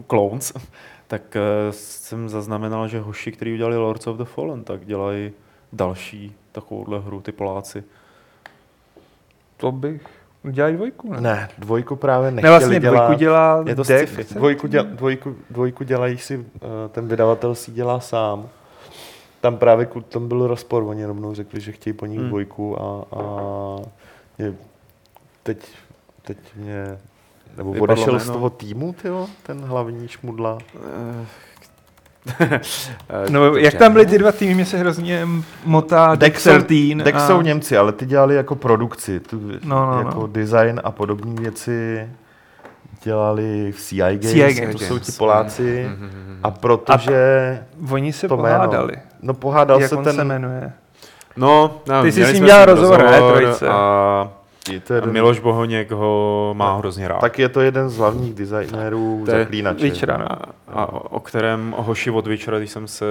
[0.08, 0.52] Clones,
[1.06, 1.40] tak eh,
[1.72, 5.32] jsem zaznamenal, že hoši, kteří udělali Lords of the Fallen, tak dělají
[5.72, 7.84] další takovouhle hru, ty Poláci.
[9.56, 10.02] To bych
[10.44, 11.20] udělal dvojku, ne?
[11.20, 12.94] Ne, dvojku právě ne nechtěli vlastně dělat.
[13.04, 14.34] dvojku dělá je to Deck, sci-fi.
[14.34, 18.48] Dvojku, děl, dvojku, dvojku dělají si, eh, ten vydavatel si dělá sám.
[19.40, 22.28] Tam právě tam byl rozpor, oni rovnou řekli, že chtějí po nich Hmm.
[22.28, 23.22] dvojku a, a
[24.38, 24.54] je,
[25.42, 25.58] teď,
[26.22, 26.98] teď mě,
[27.56, 30.58] nebo odešel z toho týmu, tyjo, ten hlavní šmudla.
[32.40, 32.60] Eh,
[33.30, 35.28] No, jak tam byly ty dva týmy, mě se hrozně
[35.64, 39.40] motá Deck Deck jsou, 13 Deck a- jsou Němci, ale ty dělali jako produkci, tu,
[39.64, 40.26] No, no, jako no.
[40.26, 42.08] design a podobné věci
[43.04, 44.72] dělali v CI Games, CI Games.
[44.76, 45.12] to jsou ti.
[45.12, 45.86] Poláci.
[45.90, 46.10] Mhm.
[46.42, 47.18] A protože,
[47.90, 48.92] Oni se To pohádali.
[49.22, 50.72] no pohádal Jak se on ten, se jmenuje?
[51.36, 53.68] No, no Ty jsi s ním dělal ním rozhovor, ne, trojice?
[53.68, 54.28] A
[54.84, 57.20] to je jeden, Miloš Bohoněk ho má hrozně rád.
[57.20, 60.06] tak je to jeden z hlavních designérů To zaklínače.
[60.06, 60.32] No.
[60.32, 63.06] A, a o kterém hoši od Witchera, když jsem se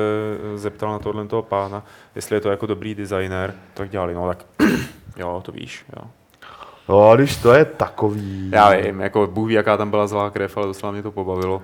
[0.55, 1.83] zeptal na tohle toho pána,
[2.15, 4.45] jestli je to jako dobrý designer, tak dělali, no tak
[5.17, 6.07] jo, to víš, jo.
[6.89, 8.49] No, když to je takový.
[8.53, 11.61] Já vím, jako Bůh ví, jaká tam byla zlá krev, ale docela mě to pobavilo.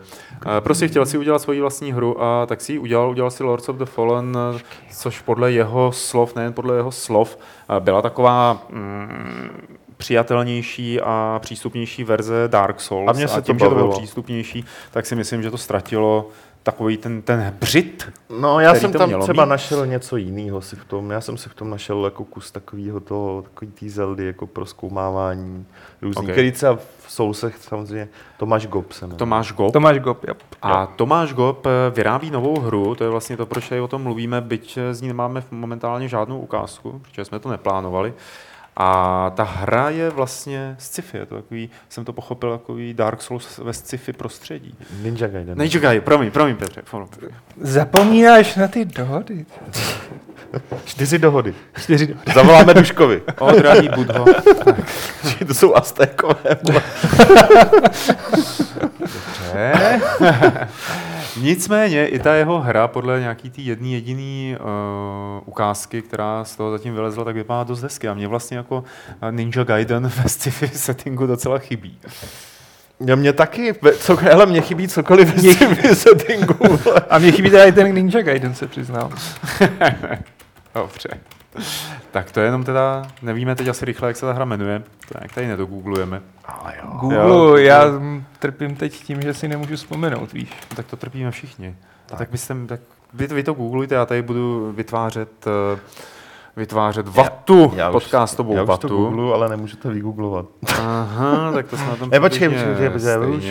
[0.58, 3.44] Eh, Prostě chtěl si udělat svoji vlastní hru a tak si ji udělal, udělal si
[3.44, 4.60] Lords of the Fallen, eh,
[4.92, 7.38] což podle jeho slov, nejen podle jeho slov,
[7.70, 13.10] eh, byla taková mm, přijatelnější a přístupnější verze Dark Souls.
[13.10, 16.30] A mně se to tím, že to bylo přístupnější, tak si myslím, že to ztratilo
[16.64, 18.12] takový ten, ten břit.
[18.40, 19.50] No, já který jsem to tam mělo třeba mít.
[19.50, 21.12] našel něco jiného si v tom.
[21.12, 24.66] Já jsem si v tom našel jako kus takového toho, takový tý Zeldy, jako pro
[24.66, 25.66] zkoumávání
[26.02, 26.24] různý, Ok.
[26.24, 26.34] okay.
[26.34, 29.18] který třeba v Soulsech samozřejmě Tomáš Gob se jmenuje.
[29.18, 29.74] Tomáš Gop.
[29.74, 30.34] Tomáš Gop, jo.
[30.62, 34.04] A Tomáš Gop eh, vyrábí novou hru, to je vlastně to, proč tady o tom
[34.04, 38.14] mluvíme, byť eh, z ní nemáme momentálně žádnou ukázku, protože jsme to neplánovali.
[38.78, 43.58] A ta hra je vlastně sci-fi, je to takový, jsem to pochopil, takový Dark Souls
[43.58, 44.76] ve sci-fi prostředí.
[45.02, 45.58] Ninja Gaiden.
[45.58, 46.82] Ne, čekaj, promiň, promiň Petře.
[46.90, 47.10] promiň.
[47.62, 49.46] Zapomínáš na ty dohody.
[50.86, 51.54] Čtyři dohody.
[51.82, 52.32] Čtyři dohody.
[52.34, 53.22] Zavoláme Duškovi.
[53.40, 54.26] O, drahý Budho.
[55.48, 56.36] to jsou Aztékové.
[56.64, 56.82] vole.
[61.38, 61.44] Ne.
[61.44, 64.68] Nicméně i ta jeho hra podle nějaký ty jedný jediný uh,
[65.46, 68.08] ukázky, která z toho zatím vylezla, tak vypadá dost hezky.
[68.08, 68.84] A mě vlastně jako
[69.22, 71.98] eh, Ninja Gaiden ve sci-fi settingu docela chybí.
[73.00, 76.80] Jo, mě taky, ve- co, hele, mě chybí cokoliv v sci-fi settingu.
[77.10, 79.12] A mě chybí teda i ten Ninja Gaiden, se přiznám.
[80.76, 81.10] Dobře.
[82.12, 85.18] Tak to je jenom teda, nevíme teď asi rychle, jak se ta hra jmenuje, to
[85.22, 86.22] jak tady nedogooglujeme.
[86.46, 86.90] Ale jo.
[87.00, 87.84] Google, Jo, já
[88.40, 90.50] trpím teď tím, že si nemůžu vzpomenout, víš.
[90.70, 91.76] No, tak to trpíme všichni.
[92.06, 92.80] Tak, tak byste, tak
[93.14, 95.80] vy, vy to googlujte, já tady budu vytvářet, eh,
[96.56, 98.88] vytvářet vatu, Já už- podcastovou Já už to vatu.
[98.88, 100.46] googlu, ale nemůžu to vygooglovat.
[100.80, 103.44] Aha, tak to jsme na tom Ne, počkej, počkej, počkej, už,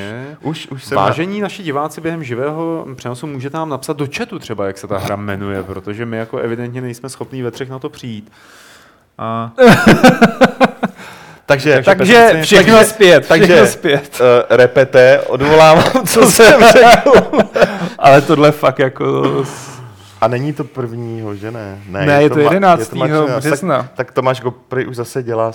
[0.43, 0.97] už, už jsem...
[0.97, 4.99] Vážení naši diváci během živého přenosu můžete nám napsat do chatu třeba, jak se ta
[4.99, 8.33] hra jmenuje, protože my jako evidentně nejsme schopní ve třech na to přijít.
[9.19, 9.53] A
[11.47, 14.21] Takže, Takže Petr, všechno takže- zpět, takže- všechno zpět.
[14.21, 17.13] uh, repete, odvolávám, co jsem řekl.
[17.99, 19.23] Ale tohle fakt jako...
[20.23, 21.81] A není to prvního, že ne?
[21.89, 22.93] Ne, je to ma- 11.
[22.93, 23.31] ma- 13.
[23.37, 23.79] března.
[23.83, 25.53] Tak, tak Tomáš Gopry už zase dělá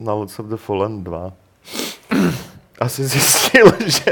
[0.00, 1.32] na Lords of the Fallen 2.
[2.80, 4.04] Asi zjistil, že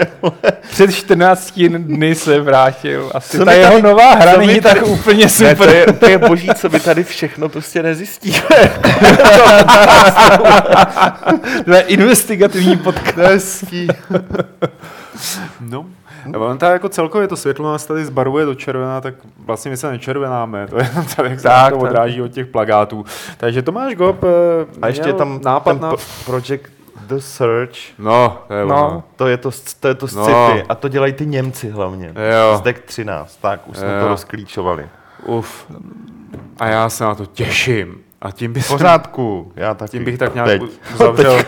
[0.71, 3.11] Před 14 dny se vrátil.
[3.15, 5.57] Asi Co ta jeho tady- nová hra není tady- tak úplně ne, super.
[5.57, 8.39] to, je, to je boží, co my tady všechno prostě nezjistíme.
[11.65, 13.65] To je investigativní podcast.
[15.61, 15.87] no,
[16.39, 19.15] on tady jako celkově to světlo nás tady zbarvuje do červená, tak
[19.47, 21.89] vlastně my se nečervenáme, to je tady, jak se Tak, to tak.
[21.91, 23.05] odráží od těch plagátů.
[23.37, 24.29] Takže Tomáš Gop eh,
[24.83, 25.89] A ještě tam nápad ten na...
[25.89, 26.63] pro- Project
[27.07, 27.73] The Search.
[27.99, 28.75] No, to je No.
[28.89, 29.03] ono.
[29.17, 29.51] To je to,
[29.81, 30.25] to, je to No.
[30.25, 30.63] sci-fi.
[30.69, 32.07] A to dělají ty Němci hlavně.
[32.07, 32.59] Jo.
[32.59, 33.37] Z Deck 13.
[33.43, 34.01] Tak, už jsme Jo.
[34.03, 34.87] to rozklíčovali.
[35.25, 35.67] Uf.
[36.61, 37.99] A já se na to těším.
[38.23, 39.53] A tím bych, pořádku.
[39.57, 39.91] Já taky.
[39.91, 40.63] tím bych tak nějak Teď.
[40.95, 41.39] uzavřel,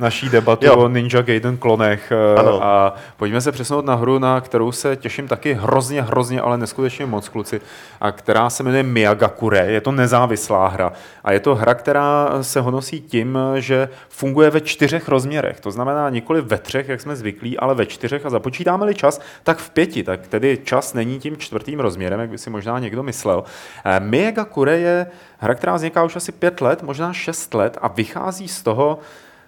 [0.00, 0.76] naší debatu Jo.
[0.76, 2.64] o Ninja Gaiden klonech eh, Ano.
[2.64, 7.06] a pojďme se přesunout na hru, na kterou se těším taky hrozně, hrozně, ale neskutečně
[7.06, 7.60] moc, kluci,
[8.00, 9.66] a která se jmenuje Miyagakure.
[9.66, 10.92] Je to nezávislá hra
[11.24, 15.60] a je to hra, která se honosí tím, že funguje ve čtyřech rozměrech.
[15.60, 19.58] To znamená nikoli ve třech, jak jsme zvyklí, ale ve čtyřech a započítáme-li čas, tak
[19.58, 20.02] v pěti.
[20.02, 23.44] Tak tedy čas není tím čtvrtým rozměrem, jak by si možná někdo myslel.
[23.84, 25.06] Eh, Miyagakure je
[25.40, 28.98] hra, která vzniká už asi pět let, možná šest let a vychází z toho,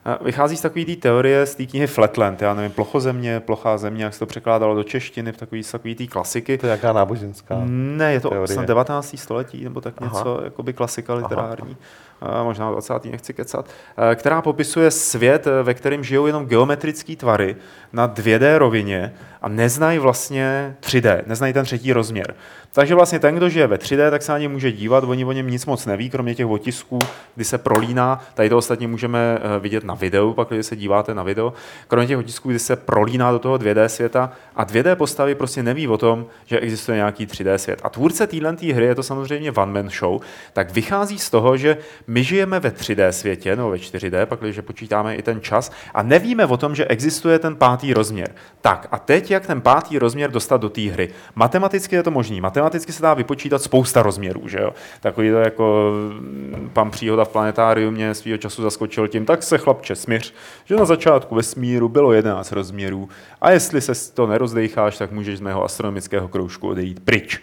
[0.07, 4.05] eh, Vychází z takové té teorie z té knihy Flatland, já nevím, plochozemě, plochá země,
[4.05, 6.59] jak se to překládalo do češtiny, v takový, z takový té klasiky.
[6.59, 7.62] To je nějaká náboženská.
[7.66, 8.48] Ne, je to teorie.
[8.48, 9.18] snad 19.
[9.18, 10.18] století nebo tak Aha.
[10.18, 11.76] něco, jakoby klasika literární,
[12.20, 13.11] a možná 20.
[13.11, 17.57] nechci kecat, eh, která popisuje svět, eh, ve kterém žijou jenom geometrické tvary
[17.92, 22.35] na 2D rovině a neznají vlastně 3D, neznají ten třetí rozměr.
[22.74, 25.32] Takže vlastně ten, kdo žije ve 3D, tak se na ně může dívat, oni o
[25.32, 26.98] něm nic moc neví, kromě těch otisků,
[27.35, 28.20] kdy se prolíná.
[28.35, 31.52] Tady to ostatně můžeme eh, vidět na videu, pak když se díváte na video.
[31.88, 35.88] Kromě těch otisků, kdy se prolíná do toho 2D světa a 2D postavy prostě neví
[35.88, 37.80] o tom, že existuje nějaký 3D svět.
[37.82, 40.20] A tvůrce téhle hry je to samozřejmě one man show,
[40.52, 44.61] tak vychází z toho, že my žijeme ve 3D světě, nebo ve 4D, pak když
[44.61, 48.30] počítáme i ten čas, a nevíme o tom, že existuje ten pátý rozměr.
[48.61, 51.08] Tak a teď, jak ten pátý rozměr dostat do té hry?
[51.35, 52.40] Matematicky je to možný.
[52.62, 54.75] Matematicky se dá vypočítat spousta rozměrů, že jo?
[55.01, 59.59] Takový to jako mm, pan příhoda v planetáriu mě svýho času zaskočil tím, tak se
[59.59, 63.09] chlapče směř, že na začátku vesmíru bylo 11 rozměrů
[63.40, 67.40] a jestli se to nerozdejcháš, tak můžeš z mého astronomického kroužku odejít pryč.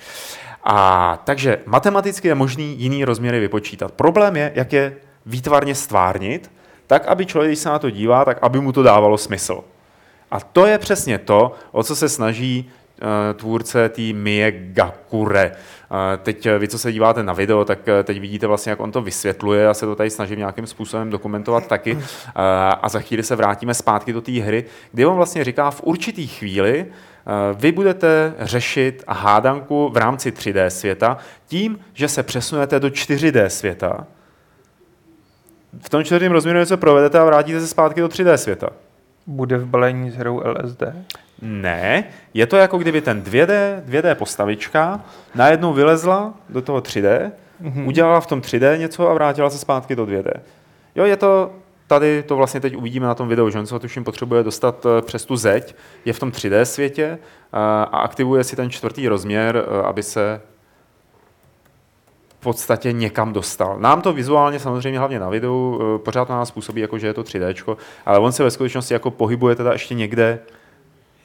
[0.63, 3.91] A takže matematicky je možný jiný rozměry vypočítat.
[3.91, 6.51] Problém je, jak je výtvarně stvárnit,
[6.87, 9.63] tak aby člověk, když se na to dívá, tak aby mu to dávalo smysl.
[10.31, 12.69] A to je přesně to, o co se snaží
[13.35, 15.51] tvůrce té Miegakure.
[15.53, 18.79] Eh, Teď eh, vy, co se díváte na video, tak eh, teď vidíte vlastně, jak
[18.79, 19.63] on to vysvětluje.
[19.63, 21.97] Já se to tady snažím nějakým způsobem dokumentovat taky.
[22.27, 22.31] Eh,
[22.81, 26.27] A za chvíli se vrátíme zpátky do té hry, kdy on vlastně říká, v určitý
[26.27, 32.87] chvíli eh, vy budete řešit hádanku v rámci 3D světa tím, že se přesunete do
[32.87, 34.07] 4D světa.
[35.81, 38.69] V tom čtvrtém rozměru něco provedete a vrátíte se zpátky do 3D světa.
[39.29, 40.83] Bude v balení s hrou LSD.
[41.41, 45.01] Ne, je to jako kdyby ten 2D, 2D postavička
[45.35, 47.87] najednou vylezla do toho 3D, mm-hmm.
[47.87, 50.31] udělala v tom 3D něco a vrátila se zpátky do 2D.
[50.95, 51.51] Jo, je to,
[51.87, 54.85] tady to vlastně teď uvidíme na tom videu, že on se ho tuším potřebuje dostat
[54.85, 57.19] eh, přes tu zeď, je v tom 3D světě eh,
[57.51, 60.41] a aktivuje si ten čtvrtý rozměr, eh, aby se
[62.39, 63.79] v podstatě někam dostal.
[63.79, 67.13] Nám to vizuálně samozřejmě hlavně na videu eh, pořád to nás působí jako, že je
[67.13, 70.39] to 3D, ale on se ve skutečnosti jako pohybuje teda ještě někde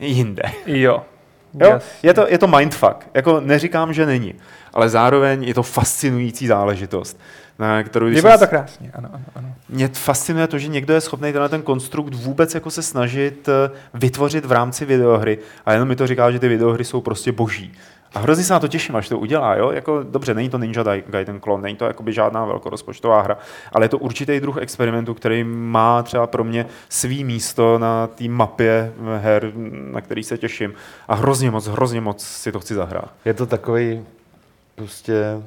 [0.01, 0.43] jinde.
[0.67, 1.03] Jo.
[1.61, 1.79] Jo?
[2.03, 2.97] Je, to, je to mindfuck.
[3.15, 4.35] Jako neříkám, že není,
[4.73, 7.21] ale zároveň je to fascinující záležitost,
[7.59, 9.55] na kterou když Vypadá to krásně, ano, ano, ano.
[9.69, 13.71] mě fascinuje to, že někdo je schopný tenhle ten konstrukt vůbec jako se snažit eh,
[13.95, 17.73] vytvořit v rámci videohry a jenom mi to říká, že ty videohry jsou prostě boží.
[18.15, 19.55] A hrozně se na to těším, až to udělá.
[19.57, 19.71] Jo?
[19.71, 23.39] Jako, dobře, není to Ninja Gaiden klon, není to jakoby žádná velkorozpočtová hra,
[23.73, 28.29] ale je to určitý druh experimentu, který má třeba pro mě svý místo na té
[28.29, 29.53] mapě her,
[29.91, 30.75] na který se těším.
[31.09, 33.11] A hrozně moc, hrozně moc si to chci zahrát.
[33.25, 34.05] Je to takový
[34.75, 35.43] prostě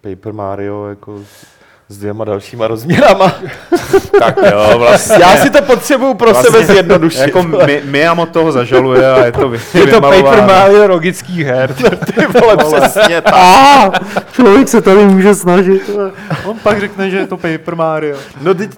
[0.00, 1.20] Paper Mario jako
[1.88, 3.32] s- dvěma dalšíma rozměrama.
[4.18, 5.16] Tak jo, vlastně.
[5.20, 7.18] Já si to potřebuju pro sebe zjednodušit.
[7.20, 10.42] Jako mi, Miyamoto toho zažaluje a je to vy, Je to Paper.
[10.46, 11.74] Mario logických her.
[12.14, 13.34] ty vole, přesně tak.
[13.34, 13.90] A
[14.32, 15.90] člověk se tady může snažit.
[16.44, 18.16] On pak řekne, že je to Paper Mario.
[18.42, 18.70] No teď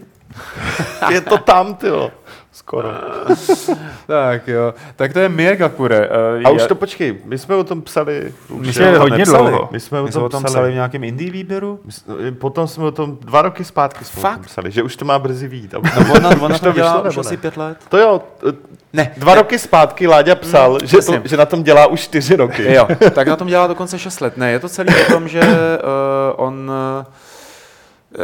[1.11, 2.11] je to tam, ty jo.
[2.53, 2.89] Skoro.
[4.07, 6.09] Tak jo, tak to je Miegakure.
[6.09, 8.33] Uh, A už to počkej, my jsme o tom psali.
[8.51, 9.51] my už jsme o tom hodně nepsali.
[9.51, 9.69] dlouho.
[9.73, 10.53] My jsme o My jsme tom o tom psali.
[10.55, 11.81] psali v nějakém indie výběru.
[11.85, 14.47] My jsme- Potom jsme o tom dva roky zpátky jsme o tom Fakt?
[14.47, 15.75] psali, že už to má brzy vít.
[15.75, 17.41] A No, ona, ona Už to dělá vyšlo, už asi ne?
[17.41, 17.79] pět let.
[17.89, 18.23] To jo,
[18.93, 22.75] Ne, dva roky zpátky Láďa psal, že, to, že na tom dělá už čtyři roky.
[22.75, 24.37] Jo, tak na tom dělá dokonce 6 let.
[24.37, 25.47] Ne, je to celý o tom, že uh,
[26.37, 27.05] on uh,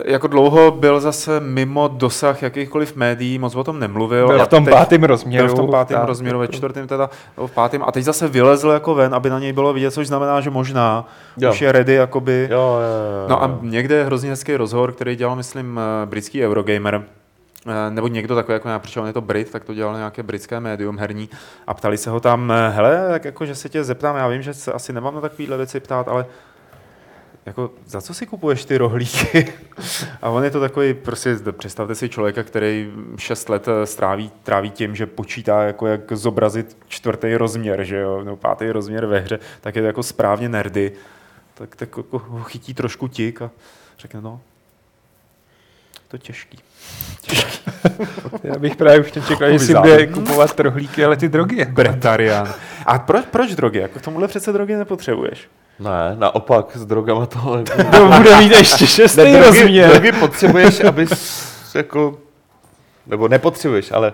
[0.05, 4.27] jako dlouho byl zase mimo dosah jakýchkoliv médií, moc o tom nemluvil.
[4.27, 5.47] Byl v tom teď- pátém rozměru.
[5.47, 6.09] Byl v tom pátém tak.
[6.09, 7.83] rozměru, ve čtvrtém teda, v pátém.
[7.87, 11.09] A teď zase vylezl jako ven, aby na něj bylo vidět, což znamená, že možná
[11.37, 11.51] Jo.
[11.51, 12.49] už je ready jakoby.
[12.51, 13.29] Jo, jo, jo.
[13.29, 17.03] No a někde je hrozně hezký rozhovor, který dělal, myslím, eh, britský Eurogamer,
[17.67, 20.23] eh, nebo někdo takový, jako já, protože on je to Brit, tak to dělal nějaké
[20.23, 21.29] britské médium herní
[21.67, 24.43] a ptali se ho tam, eh, hele, tak jako, že se tě zeptám, já vím,
[24.43, 26.27] že se asi nemám na takovýhle věci ptát, ale
[27.47, 29.53] jako, za co si kupuješ ty rohlíky?
[30.23, 34.71] A on je to takový, prostě představte si člověka, který 6 let eh, stráví, tráví
[34.71, 39.39] tím, že počítá, jako jak zobrazit čtvrtý rozměr, že jo, nebo pátý rozměr ve hře,
[39.61, 40.93] tak je to jako správně nerdy.
[41.55, 43.51] Tak, tak jako ho chytí trošku tik a
[43.99, 44.41] řekne, no,
[46.09, 46.59] to těžký.
[47.21, 47.71] těžký.
[48.43, 51.59] Já bych právě už nečekal, že si bude kupovat rohlíky, ale ty drogy.
[51.59, 51.73] jako.
[51.73, 52.55] Bretarian.
[52.87, 53.79] A proč, proč drogy?
[53.79, 55.49] Jako k tomuhle přece drogy nepotřebuješ.
[55.79, 57.39] Ne, naopak, s drogama to...
[57.91, 59.91] To bude mít ještě šestý ne, drogy, rozměr.
[59.91, 62.19] drogy potřebuješ, abys jako...
[63.07, 64.13] Nebo nepotřebuješ, ale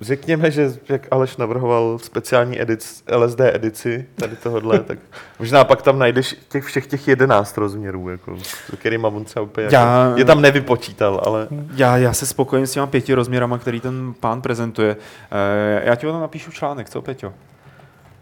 [0.00, 4.98] řekněme, že jak Aleš navrhoval speciální edic, LSD edici tady tohohle, tak
[5.38, 8.36] možná pak tam najdeš těch všech těch jedenáct rozměrů, jako,
[8.76, 12.72] kterýma on třeba úplně Já- jako, je tam nevypočítal, ale Já, já se spokojím s
[12.72, 14.96] těma pěti rozměrama, který ten pán prezentuje.
[15.32, 17.32] Eh, já ti o tom napíšu článek, co Peťo?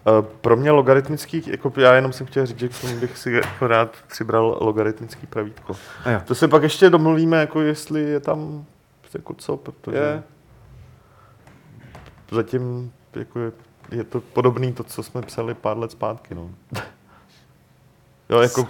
[0.05, 3.33] Uh, pro mě logaritmický, jako já jenom jsem chtěl říct, že k tomu bych si
[3.33, 5.77] jako rád přibral logaritmický pravítko.
[6.05, 6.21] A jo.
[6.25, 8.65] To se pak ještě domluvíme, jako jestli je tam
[9.15, 10.23] jako co, protože Je.
[12.31, 13.53] zatím jako je,
[13.91, 16.51] je to podobný to, co jsme psali pár let zpátky, no.
[18.31, 18.69] Jo, jako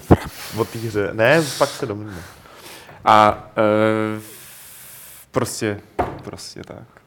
[0.58, 1.10] o té hře.
[1.12, 2.22] Ne, pak se domluvíme.
[3.04, 4.20] A eh,
[5.30, 5.80] prostě,
[6.24, 6.99] prostě tak.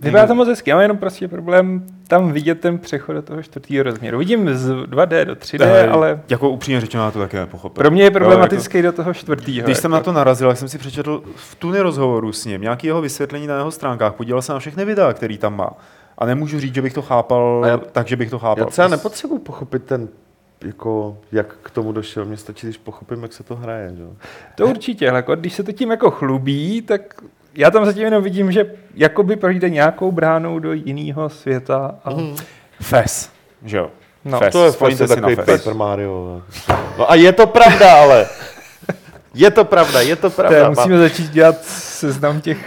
[0.00, 3.42] Vypadá to moc hezky, já mám jenom prostě problém tam vidět ten přechod do toho
[3.42, 4.18] čtvrtého rozměru.
[4.18, 7.82] Vidím z 2D do 3D, Eh, ale Jako upřímně řečeno, já to také nepochopil.
[7.82, 9.62] pro mě je Jo, jako- problematický do toho čtvrtého.
[9.64, 10.00] Když jsem jako.
[10.00, 13.46] na to narazil, jak jsem si přečetl v tuny rozhovoru s ním, nějaký jeho vysvětlení
[13.46, 15.70] na jeho stránkách, podíval se na všechny videa, který tam má.
[16.18, 18.64] A nemůžu říct, že bych to chápal A já- tak, že bych to chápal.
[18.64, 20.08] Já třeba nepotřebuji pochopit ten,
[20.64, 22.24] jako, jak k tomu došel.
[22.24, 23.92] Mně stačí, když pochopím, jak se to hraje.
[23.96, 24.02] Že?
[24.54, 27.14] To určitě, ale jako, když se to tím jako chlubí, tak
[27.56, 31.94] já tam zatím jenom vidím, že jakoby projde nějakou bránou do jiného světa.
[32.04, 32.10] A...
[32.10, 32.36] Mhm.
[32.80, 33.30] Fes,
[33.64, 33.90] že jo?
[34.24, 34.52] No, Fes.
[34.52, 35.44] To je si na takový Fes.
[35.44, 36.42] Paper Mario.
[36.98, 38.26] No a je to pravda, ale.
[39.34, 40.58] Je to pravda, je to pravda.
[40.58, 42.58] je, musíme začít dělat seznam těch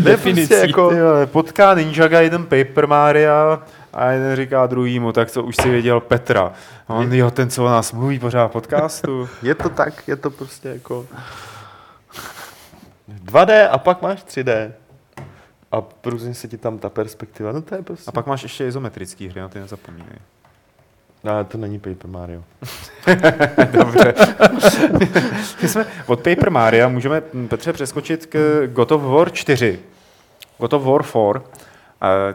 [0.00, 0.48] definicí.
[0.48, 3.58] prostě jako- vole, potká Ninjaga jeden Paper Mario
[3.92, 6.52] a jeden říká druhýmu, tak co už si věděl Petra.
[6.88, 9.28] A on, jo, ten, co o nás mluví pořád v podcastu.
[9.42, 11.06] Je to tak, je to prostě jako...
[13.24, 14.72] 2D a pak máš 3D.
[15.72, 18.08] A různě se ti tam ta perspektiva, no to je prostě...
[18.08, 20.18] A pak máš ještě izometrický hry, na ty nezapomínej.
[21.24, 22.44] No, to není Paper Mario.
[23.72, 24.14] Dobře.
[25.62, 29.78] My jsme od Paper Maria můžeme, hm, Petře, přeskočit k God of War 4.
[30.58, 31.71] God of War 4, eh,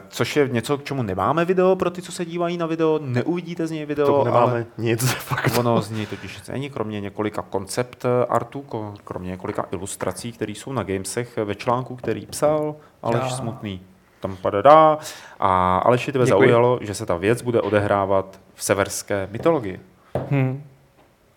[0.10, 3.68] což je něco, k čemu nemáme video pro ty, co se dívají na video, neuvidíte
[3.68, 5.58] z něj video, To nemáme ale nic, fakt.
[5.58, 10.52] ono z něj totiž nic není, kromě několika koncept artů, ko- kromě několika ilustrací, které
[10.52, 13.30] jsou na Gamesech ve článku, který psal Aleš Já.
[13.30, 13.82] Smutný.
[14.20, 14.98] Tam padá.
[15.40, 16.40] A Aleši, tebe Děkuji.
[16.40, 19.80] zaujalo, že se ta věc bude odehrávat v severské mytologii.
[20.30, 20.64] Hmm.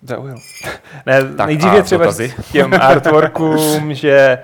[0.02, 0.36] Zaujal.
[1.06, 2.28] Ne, Tak nejdřív je třeba dotazy?
[2.48, 4.38] k těm artworkům, že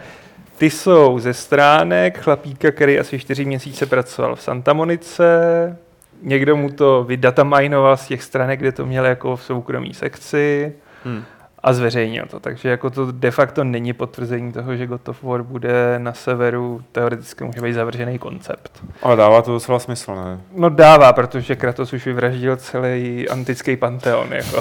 [0.59, 5.77] ty jsou ze stránek chlapíka, který asi čtyři měsíce pracoval v Santa Monice.
[6.23, 10.73] Někdo mu to vydatamajnoval z těch stránek, kde to měl jako v soukromí sekci
[11.07, 11.25] Hmm.
[11.67, 12.41] A zveřejnil to.
[12.41, 16.83] Takže jako to de facto není potvrzení toho, že God of War bude na severu,
[16.93, 18.85] teoreticky může být zavržený koncept.
[19.03, 20.41] Ale dává to docela smysl, ne?
[20.57, 24.33] No dává, protože Kratos už vyvraždil celý antický panteon.
[24.33, 24.61] Jako.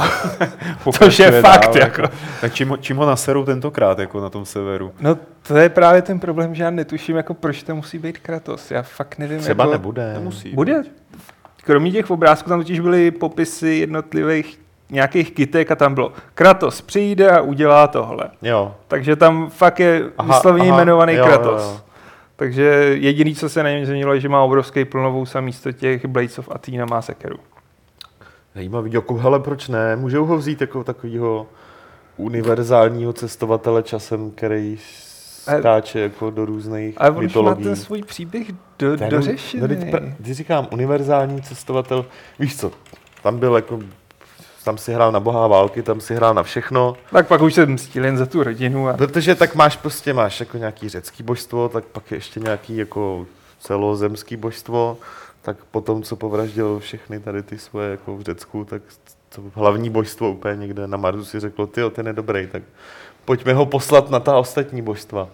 [0.97, 1.61] Což je fakt.
[1.65, 2.01] dál, Jako.
[2.41, 4.91] Tak čím, ho- čím ho naserou tentokrát jako na tom severu?
[4.99, 8.71] No to je právě ten problém, že já netuším, jako proč to musí být Kratos.
[8.71, 9.39] Já fakt nevím.
[9.39, 10.13] Třeba jako, nebude.
[10.13, 10.51] Nemusí.
[10.53, 10.83] Bude.
[11.63, 17.29] Kromě těch obrázků tam totiž byly popisy jednotlivých nějakých kytek a tam bylo Kratos přijde
[17.31, 18.29] a udělá tohle.
[18.41, 18.75] Jo.
[18.87, 21.61] Takže tam fakt je Aha, vysloveně aha, jmenovaný jo, Kratos.
[21.63, 21.81] jo, jo.
[22.35, 22.63] Takže
[22.99, 26.39] jediný, co se na něm změnilo, je, že má obrovský plnovou a místo těch Blades
[26.39, 27.37] of Athena má sekeru.
[28.55, 29.95] Zajímavý, jako hele, proč ne?
[29.95, 31.47] Můžou ho vzít jako takového
[32.17, 34.77] univerzálního cestovatele časem, který
[35.47, 37.63] Ale- skáče jako do různých Ale mytologií.
[37.63, 38.47] ten svůj příběh
[38.79, 39.61] do, jenom- dořešený.
[39.61, 42.05] no, teď Když říkám univerzální cestovatel,
[42.39, 42.71] víš co,
[43.23, 43.79] tam byl jako,
[44.65, 47.65] tam si hrál na bohá války, tam si hrál na všechno, Tak pak už se
[47.65, 48.89] mstil jen za tu rodinu.
[48.89, 48.93] A...
[48.93, 53.25] protože tak máš prostě, máš jako nějaký řecký božstvo, tak pak je ještě nějaký jako
[53.59, 54.97] celozemský božstvo,
[55.41, 58.81] tak potom, co povraždil všechny tady ty svoje jako v Řecku, tak
[59.35, 62.63] to hlavní božstvo úplně někde na Marsu si řeklo, ty ten je dobrý, tak
[63.25, 65.27] pojďme ho poslat na ta ostatní božstva.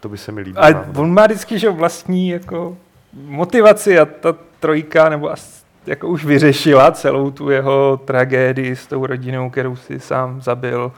[0.00, 0.64] To by se mi líbilo.
[0.64, 2.76] A on má vždycky že vlastní jako
[3.12, 9.06] motivaci a ta trojka nebo as, jako už vyřešila celou tu jeho tragédii s tou
[9.06, 10.92] rodinou, kterou si sám zabil.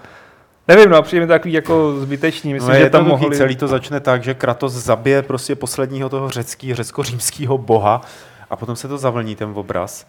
[0.69, 2.53] Nevím, no a přijde mi to takový jako zbytečný.
[2.55, 3.37] Myslím, no, že tam to mohli...
[3.37, 8.01] celý to začne tak, že Kratos zabije prostě posledního toho řecký, řecko-římského boha
[8.51, 10.07] a potom se to zavlní ten obraz.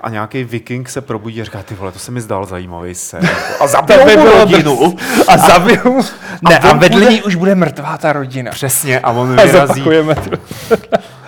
[0.00, 3.28] A nějaký viking se probudí a říká, ty vole, to se mi zdal zajímavý sen.
[3.60, 4.96] A by mu rodinu.
[5.28, 6.02] A zabil mu-
[6.48, 8.50] Ne, a, on vedle bude- ní už bude mrtvá ta rodina.
[8.50, 9.82] Přesně, a on A vyrazí.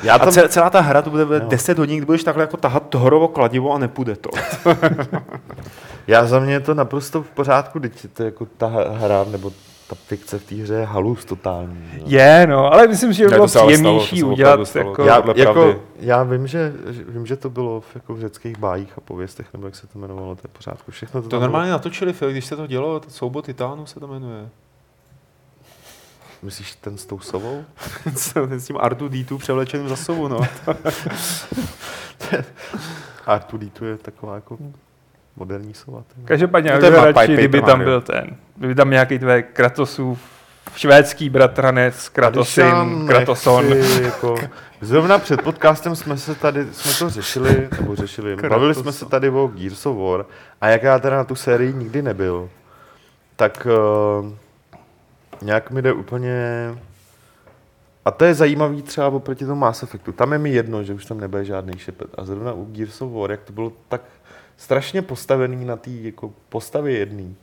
[0.02, 1.40] Já A tam, ce- celá ta hra to bude Jo.
[1.48, 4.30] 10 hodin, kdy budeš takhle jako tahat to horovo kladivo a nepůjde to.
[6.06, 8.66] Já za mě je to naprosto v pořádku, teď je to jako ta
[8.98, 9.50] hra, nebo
[9.88, 11.88] ta fikce v té hře je halus totální.
[11.92, 12.02] jo.
[12.06, 14.88] Je, no, ale myslím, že by bylo příjemnější udělat stalo.
[14.88, 15.02] jako...
[15.04, 18.92] Já, jako, já vím, že, že, vím, že to bylo v, jako v řeckých bájích
[18.96, 20.90] a pověstech, nebo jak se to jmenovalo, to je v pořádku.
[20.90, 24.06] Všechno to, To normálně natočili film, když se to dělo, to Soubor titánů se to
[24.06, 24.48] jmenuje.
[26.42, 27.64] Myslíš ten s tou sovou?
[28.34, 30.40] Ten s tím Artu D2 převlečeným za sovu, no.
[33.26, 34.58] R2D2 je taková jako
[35.36, 36.02] moderní sova.
[36.24, 37.84] Každopádně, No Pipe radši, Paper kdyby tam Mario.
[37.84, 40.18] byl ten, kdyby tam nějaký tvé Kratosův
[40.76, 43.70] švédský bratranec, Kratosin, Kratoson.
[43.70, 44.36] nechci, Jako,
[44.80, 49.30] zrovna před podcastem jsme se tady, jsme to řešili, nebo řešili, bavili jsme se tady
[49.30, 50.26] o Gears of War
[50.60, 52.50] a jak já teda na tu sérii nikdy nebyl,
[53.36, 53.66] tak
[54.20, 54.30] uh,
[55.42, 56.34] nějak mi jde úplně...
[58.04, 60.12] A to je zajímavý třeba oproti tomu Mass Effectu.
[60.12, 62.10] Tam je mi jedno, že už tam nebude žádný šepet.
[62.14, 64.02] A zrovna u Gears of War, jak to bylo tak
[64.56, 67.36] strašně postavený na té jako postavě jedný,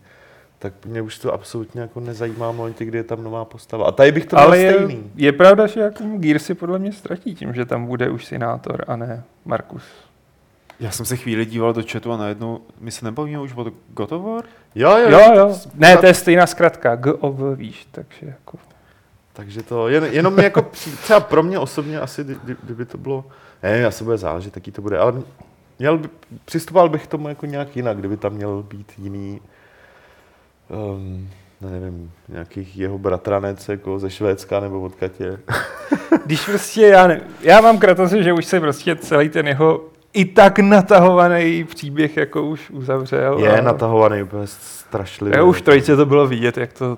[0.59, 3.85] tak mě už to absolutně jako nezajímá v momentě, kdy je tam nová postava.
[3.85, 5.11] A tady bych to měl Ale je, stejný.
[5.15, 8.85] je pravda, že jako Gears si podle mě ztratí tím, že tam bude už Sinátor
[8.87, 9.83] a ne Markus.
[10.79, 14.11] Já jsem se chvíli díval do chatu a najednou, my se nebavíme už o God
[14.11, 14.43] of War?
[14.75, 15.55] Jo, jo, Jo, jo.
[15.73, 16.95] Ne, to je stejná zkratka.
[16.95, 18.57] GOV, víš, takže jako...
[19.33, 20.61] Takže to jen, jenom jako
[21.03, 23.25] třeba pro mě osobně asi, kdy- kdy- kdyby to bylo,
[23.63, 25.13] ne, asi bude záležet, jaký to bude, ale
[25.79, 26.09] měl by,
[26.45, 29.41] přistupoval bych k tomu jako nějak jinak, kdyby tam měl být jiný,
[30.69, 31.29] um,
[31.61, 35.39] nevím, nějakých jeho bratranec jako ze Švédska nebo je.
[36.25, 39.81] Když prostě já ne, já mám Kratose, že už se prostě celý ten jeho
[40.13, 43.39] i tak natahovaný příběh jako už uzavřel.
[43.39, 45.37] Je a- natahovaný úplně strašlivě.
[45.37, 46.97] Já už v trojce to bylo vidět, jak to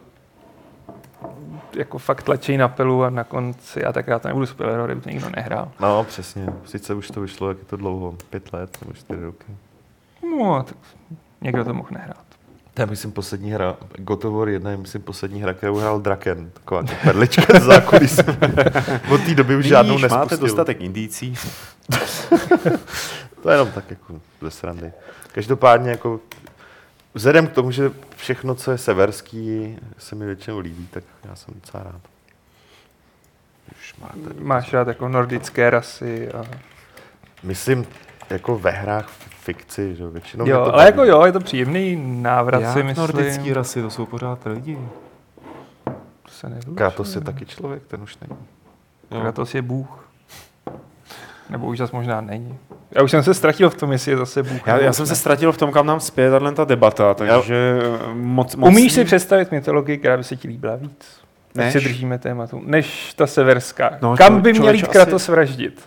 [1.76, 5.02] jako fakt tlačí na pilu a na konci, a tak já to nebudu spoilerovat, kdyby
[5.02, 5.72] to nikdo nehrál.
[5.80, 6.46] No, přesně.
[6.66, 9.46] Sice už to vyšlo, jak je to dlouho, pět let nebo čtyři roky.
[10.40, 10.78] No, tak
[11.42, 12.25] někdo to mohl nehrát.
[12.76, 16.00] To je, myslím, poslední hra, God of War 1 je, myslím, poslední hra, kterou hrál
[16.00, 16.50] Draken.
[16.54, 18.22] Taková jako perlička z zákulisí.
[19.12, 20.48] Od té doby už žádnou Vidíš, máte nespustil.
[20.48, 21.36] dostatek indící.
[23.44, 24.92] To je jenom tak jako ze srandy.
[25.32, 26.20] Každopádně jako
[27.14, 31.54] vzhledem k tomu, že všechno, co je severský, se mi většinou líbí, tak já jsem
[31.54, 32.02] docela rád.
[33.80, 34.40] Už máte.
[34.40, 36.44] Máš rád jako nordické rasy a...
[37.44, 37.86] Myslím,
[38.30, 39.10] jako ve hrách
[39.40, 42.96] fikci, že většinou Jo, to ale jako jo, je to příjemný návrat si Jak myslím.
[43.08, 44.78] nordický rasy, to jsou pořád lidi.
[46.24, 46.76] To se nevylučuje.
[46.76, 48.40] Kratos je taky člověk, ten už není.
[49.12, 49.22] Jo.
[49.22, 50.10] Kratos je Bůh.
[51.50, 52.58] Nebo už zase možná není.
[52.92, 54.68] Já už jsem se ztratil v tom, jestli je zase Bůh.
[54.68, 57.80] Já, já jsem se ztratil v tom, kam nám spěje tahle ta debata, takže
[58.14, 61.20] moc, moc Umíš si představit mytologii, která by se ti líbila víc?
[61.56, 61.84] Než Než?
[61.84, 62.62] se držíme tématu.
[62.66, 63.98] Než ta severská.
[64.02, 65.82] No, Kam by měl jít asi- Kratos vraždit?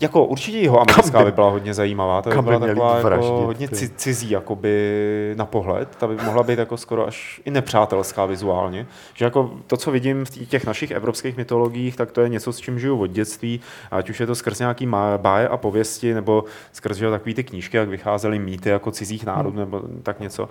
[0.00, 3.68] Jako určitě jeho americká by- by byla hodně zajímavá, ta by byla taková jako hodně
[3.68, 3.74] ty?
[3.74, 8.86] ci- cizí jakoby na pohled, ta by mohla být jako skoro až i nepřátelská vizuálně,
[9.14, 12.58] že jako to, co vidím v těch našich evropských mytologiích, tak to je něco, s
[12.58, 16.96] čím žiju od dětství, ať už je to skrz nějaký báje a pověsti, nebo skrz
[16.96, 20.48] že, takový ty knížky, jak vycházely mýty jako cizích národů, nebo tak něco.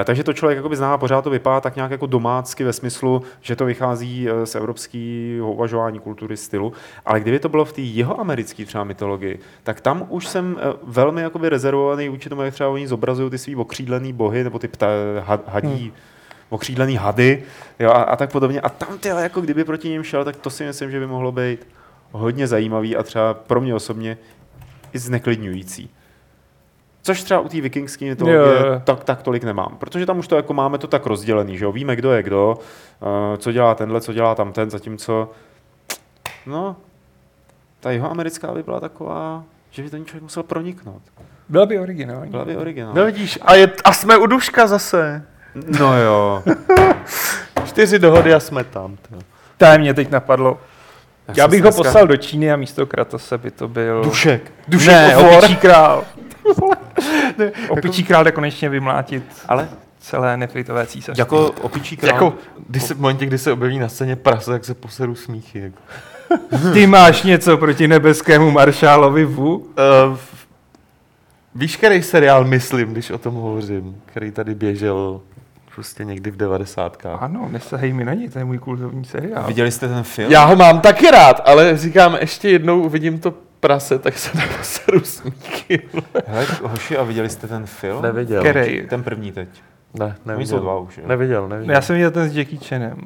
[0.00, 3.22] Eh, Takže to člověk jakoby zná, pořád to vypadá tak nějak jako domácky ve smyslu,
[3.40, 6.72] že to vychází eh, z evropského uvažování kultury, stylu,
[7.06, 10.76] ale kdyby to bylo v té jeho americké třeba mytologii, tak tam už jsem eh,
[10.82, 14.68] velmi jakoby rezervovaný vůči tomu, jak třeba oni zobrazují ty svý okřídlený bohy, nebo ty
[14.68, 14.86] pta,
[15.20, 15.92] had, hadí, hmm.
[16.48, 17.42] okřídlený hady
[17.78, 18.60] jo, a, a, tak podobně.
[18.60, 21.32] A tam ty, jako kdyby proti ním šel, tak to si myslím, že by mohlo
[21.32, 21.66] být
[22.12, 24.18] hodně zajímavý a třeba pro mě osobně
[24.92, 25.90] i zneklidňující.
[27.02, 28.80] Což třeba u té vikingské mytologie jo.
[28.84, 31.72] tak, tak tolik nemám, protože tam už to jako máme to tak rozdělený, že jo?
[31.72, 32.58] víme, kdo je kdo,
[33.02, 35.30] eh, co dělá tenhle, co dělá tamten, zatímco
[36.46, 36.76] no,
[37.84, 41.02] ta jeho americká by byla taková, že by ten člověk musel proniknout.
[41.48, 42.30] Byla by originální.
[42.30, 42.98] Byla by originální.
[42.98, 45.22] No vidíš, a, je, a jsme u Duška zase.
[45.78, 46.42] No jo.
[47.64, 48.96] Čtyři dohody a jsme tam.
[49.56, 50.60] To mě teď napadlo.
[51.28, 54.04] Já jsem bych ho dneska- poslal do Číny a místo Kratose by to byl...
[54.04, 54.52] Dušek.
[54.68, 56.04] Dušek ne, opičí král.
[57.68, 59.68] opičí král jde konečně vymlátit Ale
[59.98, 61.20] celé nefritové císařství.
[61.20, 62.14] jako opičí král.
[62.14, 62.34] Jako,
[62.68, 65.58] když se, v momentě, kdy se objeví na scéně prase, tak se poseru smíchy.
[65.58, 65.78] Jako.
[66.72, 69.56] Ty máš něco proti nebeskému maršálovi Vu?
[69.56, 69.66] Uh,
[71.54, 75.20] víš, který seriál myslím, když o tom hovořím, který tady běžel
[75.74, 77.22] prostě někdy v devadesátkách.
[77.22, 79.44] Ano, nesahej mi na něj, to je můj kultovní seriál.
[79.46, 80.32] Viděli jste ten film?
[80.32, 85.00] Já ho mám taky rád, ale říkám, ještě jednou uvidím to prase, tak se neposeru
[85.00, 85.82] smíchy.
[86.26, 88.02] Hele, hoši, a viděli jste ten film?
[88.02, 88.40] Neviděl.
[88.42, 88.86] Který?
[88.88, 89.48] Ten první teď.
[89.94, 90.60] Ne, Oni jsou neviděl.
[90.60, 91.04] dva už, jo?
[91.06, 91.74] Neviděl, neviděl.
[91.74, 92.96] Já jsem viděl ten s Jackie Chanem.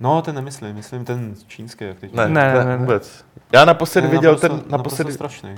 [0.00, 2.12] No, ten nemyslím, myslím ten čínský, jak teď.
[2.14, 2.76] Ne, Ne, ne, ne, ne.
[2.76, 3.24] vůbec.
[3.52, 5.54] Já naposledy Ten je viděl naprosto- ten, naposledy, strašný.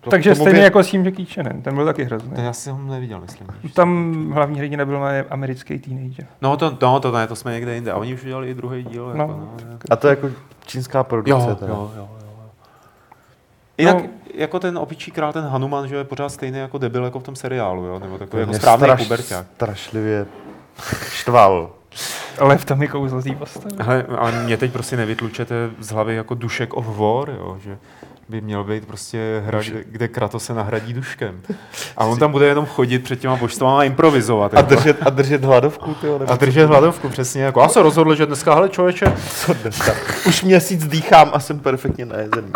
[0.00, 2.30] To- Takže stejně vě- jako s tím Jackie Chanem, ten byl taky hrozný.
[2.30, 3.46] To já si ho neviděl, myslím.
[3.74, 6.26] Tam hlavní hrdina byl americký teenager.
[6.42, 7.92] No to, no, to ne, to jsme někde jinde.
[7.92, 9.12] A oni už udělali i druhý díl.
[9.14, 9.22] No.
[9.24, 9.78] Jako, no, jako.
[9.90, 10.30] A to je jako
[10.66, 11.48] čínská produkce.
[11.48, 11.72] Jo, teda.
[11.72, 12.08] jo, jo, jo.
[12.20, 12.44] jo.
[13.78, 14.02] Jinak, No.
[14.02, 17.22] no, jako ten opičí král, ten Hanuman, že je pořád stejný jako debil jako v
[17.22, 17.98] tom seriálu, jo?
[17.98, 19.46] nebo takový jako správný straš- puberťák.
[19.54, 20.26] Strašlivě
[21.08, 21.70] štval.
[22.38, 23.74] Ale v tom je kouzlo postavy.
[23.78, 27.58] Hele, a mě teď prostě nevytlučete z hlavy jako Dušek of War, jo?
[27.60, 27.78] že
[28.28, 31.40] by měl být prostě hra, kde, kde Kratos se nahradí duškem.
[31.96, 34.54] A on tam bude jenom chodit před těma božstvama a improvizovat.
[34.54, 34.74] A jako.
[34.74, 37.42] držet, a držet hladovku, tyjo, nebo a držet hladovku, přesně.
[37.42, 37.60] Jako.
[37.60, 39.92] Já se rozhodl, že dneska, hele člověče, co dneska?
[40.26, 42.52] Už měsíc dýchám a jsem perfektně najezený.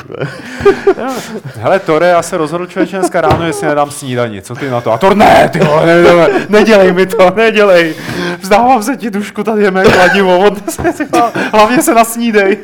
[1.57, 4.43] hele Tore, já se rozhodl člověče dneska ráno, jestli nedám snídani.
[4.43, 4.93] Co ty na to?
[4.93, 7.95] A Tor, ne, ty vole, ne, ne, nedělej mi to, nedělej.
[8.41, 10.51] Vzdávám se ti dušku, tady je mé kladivo,
[11.53, 12.59] hlavně se nasnídej.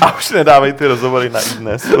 [0.00, 1.86] A už nedávej ty rozhovory na iDnes.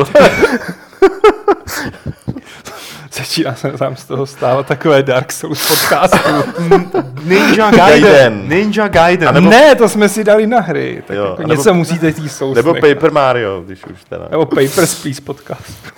[3.12, 6.28] Začíná se tam z toho stávat takové Dark Souls podcastů.
[7.24, 8.02] Ninja Gaiden.
[8.12, 8.48] Gaiden.
[8.48, 9.28] Ninja Gaiden.
[9.28, 11.02] A nebo- ne, to jsme si dali na hry.
[11.06, 12.88] Tak Jo, jako nebo- něco musíte tý Souls Nebo nechat.
[12.94, 14.28] Paper Mario, když už teda.
[14.30, 15.92] Nebo Papers, Please podcast.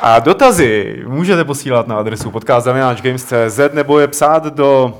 [0.00, 4.98] A dotazy můžete posílat na adresu podcast.games.cz nebo je psát do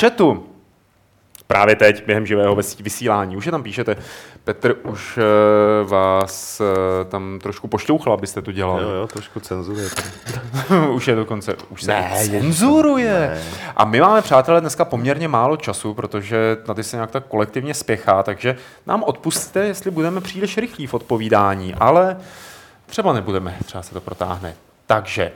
[0.00, 0.46] chatu.
[1.46, 3.36] Právě teď, během živého vys- vysílání.
[3.36, 3.96] Už je tam píšete.
[4.44, 6.66] Petr už uh, vás uh,
[7.10, 8.82] tam trošku pošťouchal, abyste to dělali.
[8.82, 9.88] Jo, jo, trošku cenzuruje.
[10.90, 13.12] už je dokonce, už se Ne, cenzuruje.
[13.12, 13.42] Ne.
[13.76, 17.74] A my máme, přátelé, dneska poměrně málo času, protože na ty se nějak tak kolektivně
[17.74, 22.16] spěchá, takže nám odpustte, jestli budeme příliš rychlí v odpovídání, ale
[22.86, 24.54] třeba nebudeme, třeba se to protáhne.
[24.86, 25.32] Takže,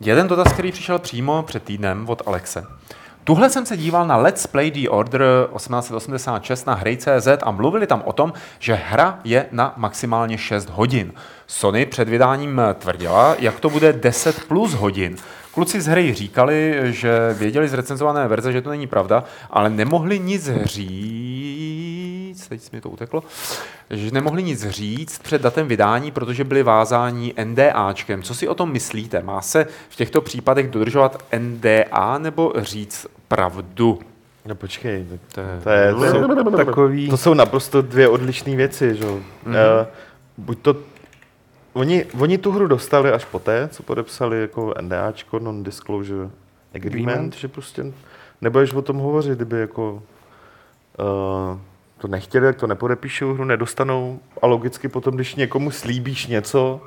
[0.00, 2.66] jeden dotaz, který přišel přímo před týdnem od Alexe.
[3.28, 5.22] Tuhle jsem se díval na Let's Play The Order
[5.56, 11.12] 1886 na hry.cz a mluvili tam o tom, že hra je na maximálně 6 hodin.
[11.46, 15.16] Sony před vydáním tvrdila, jak to bude 10 plus hodin.
[15.54, 20.18] Kluci z hry říkali, že věděli z recenzované verze, že to není pravda, ale nemohli
[20.18, 21.97] nic říct,
[22.48, 23.22] teď mi to uteklo,
[23.90, 28.22] že nemohli nic říct před datem vydání, protože byli vázáni NDAčkem.
[28.22, 29.22] Co si o tom myslíte?
[29.22, 33.98] Má se v těchto případech dodržovat NDA nebo říct pravdu?
[34.46, 37.08] No počkej, To je- to, je, to, jsou, Takový...
[37.08, 39.04] to jsou naprosto dvě odlišné věci, že?
[39.04, 39.20] jo.
[39.44, 39.56] Mhm.
[39.56, 39.86] Eh,
[40.38, 40.76] Buď to
[41.72, 46.30] Oni, oni tu hru dostali až poté, co podepsali jako NDAčko, non-disclosure
[46.74, 47.34] agreement, Agreement.
[47.36, 47.84] že prostě
[48.40, 51.58] nebudeš o tom hovořit, kdyby jako uh,
[51.98, 56.80] to nechtěli, jak to nepodepíšou, hru nedostanou a logicky potom, když někomu slíbíš něco,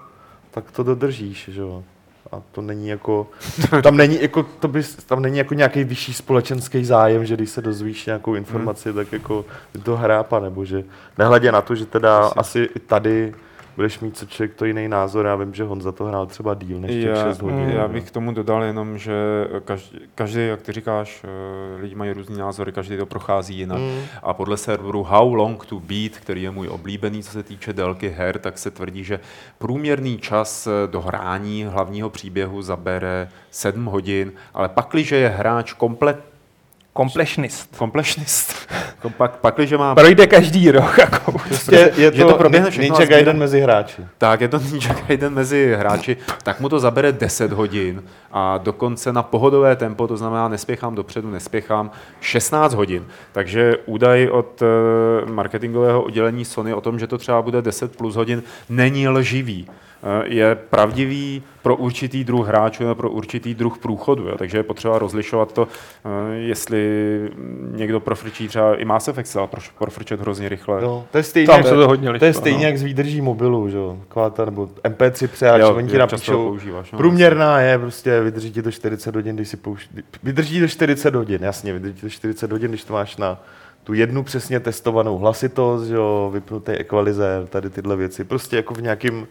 [0.51, 1.84] tak to dodržíš, že jo.
[2.32, 3.28] A to není jako,
[3.84, 7.62] tam není jako, to bys, tam není jako nějaký vyšší společenský zájem, že když se
[7.62, 8.95] dozvíš nějakou informaci, hmm.
[8.95, 9.45] tak jako
[9.84, 10.84] to hrápa, nebo že
[11.18, 13.34] nehledě na to, že teda asi i tady
[13.76, 15.26] budeš mít co člověk to jiný názor.
[15.26, 17.70] Já vím, že Honza to hrál třeba díl než těch Já, 6 hodin.
[17.70, 19.14] já bych k tomu dodal jenom, že
[19.66, 23.78] každý, každý jak ty říkáš, eh, lidi mají různý názory, každý to prochází jinak.
[23.80, 24.02] Mm.
[24.24, 28.10] A podle serveru How Long to Beat, který je můj oblíbený, co se týče délky
[28.10, 29.20] her, tak se tvrdí, že
[29.58, 36.31] průměrný čas eh, do hrání hlavního příběhu zabere 7 hodin, ale pakliže je hráč komplet,
[36.98, 37.76] Completionist.
[37.78, 38.68] komplexnist,
[39.18, 40.98] pak, pakliže má Projde každý rok.
[40.98, 41.32] Jako.
[41.32, 44.06] Prostě je že to, to proběhne všechno Ninja Gaiden mezi hráči.
[44.18, 49.14] Tak, je to Ninja Gaiden mezi hráči, tak mu to zabere 10 hodin a dokonce
[49.14, 53.06] na pohodové tempo, to znamená nespěchám dopředu, nespěchám 16 hodin.
[53.32, 58.16] Takže údaj od eh, marketingového oddělení Sony o tom, že to třeba bude 10 plus
[58.16, 59.68] hodin, není lživý.
[60.04, 64.28] Eh, Je pravdivý pro určitý druh hráčů nebo pro určitý druh průchodu.
[64.28, 64.36] Jo?
[64.38, 65.68] Takže je potřeba rozlišovat to,
[66.06, 66.82] eh, jestli
[67.72, 70.82] někdo profrčí třeba i Mass Effect, proš- profrčet hrozně rychle.
[70.82, 72.66] No, to je stejně, Tam jak- se to hodně to je stejně no.
[72.66, 73.97] jak s výdrží mobilu, že jo.
[74.08, 76.97] Taková ta, nebo MP3 přeháč, Jo, oni ti napíšou, používáš, no.
[76.97, 79.89] průměrná je prostě, vydrží ti to 40 hodin, když si pouš...
[80.24, 83.41] Vydrží to 40 hodin, jasně, vydrží to 40 hodin, když to máš na
[83.84, 89.28] tu jednu přesně testovanou hlasitost, jo, vypnutý ekvalizér, tady tyhle věci, prostě jako v nějakým,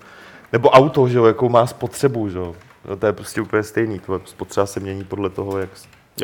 [0.53, 2.55] nebo auto, že jo, jakou má spotřebu, že jo.
[2.89, 5.71] No, to je prostě úplně stejný, tvoje spotřeba se mění podle toho, jak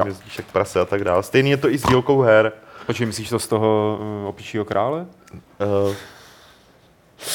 [0.04, 1.22] jezdíš jak prase a tak dále.
[1.22, 2.52] Stejný je to i s dílkou her.
[2.86, 5.06] Počkej, myslíš to z toho uh, opičího krále?
[5.30, 5.94] Uh,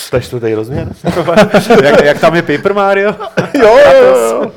[0.09, 0.95] to je čtvrtý rozměr?
[1.83, 3.15] jak, jak tam je Paper Mario?
[3.53, 4.51] jo, jo, jo.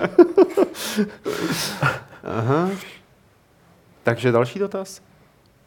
[2.25, 2.69] Aha.
[4.03, 5.01] Takže další dotaz?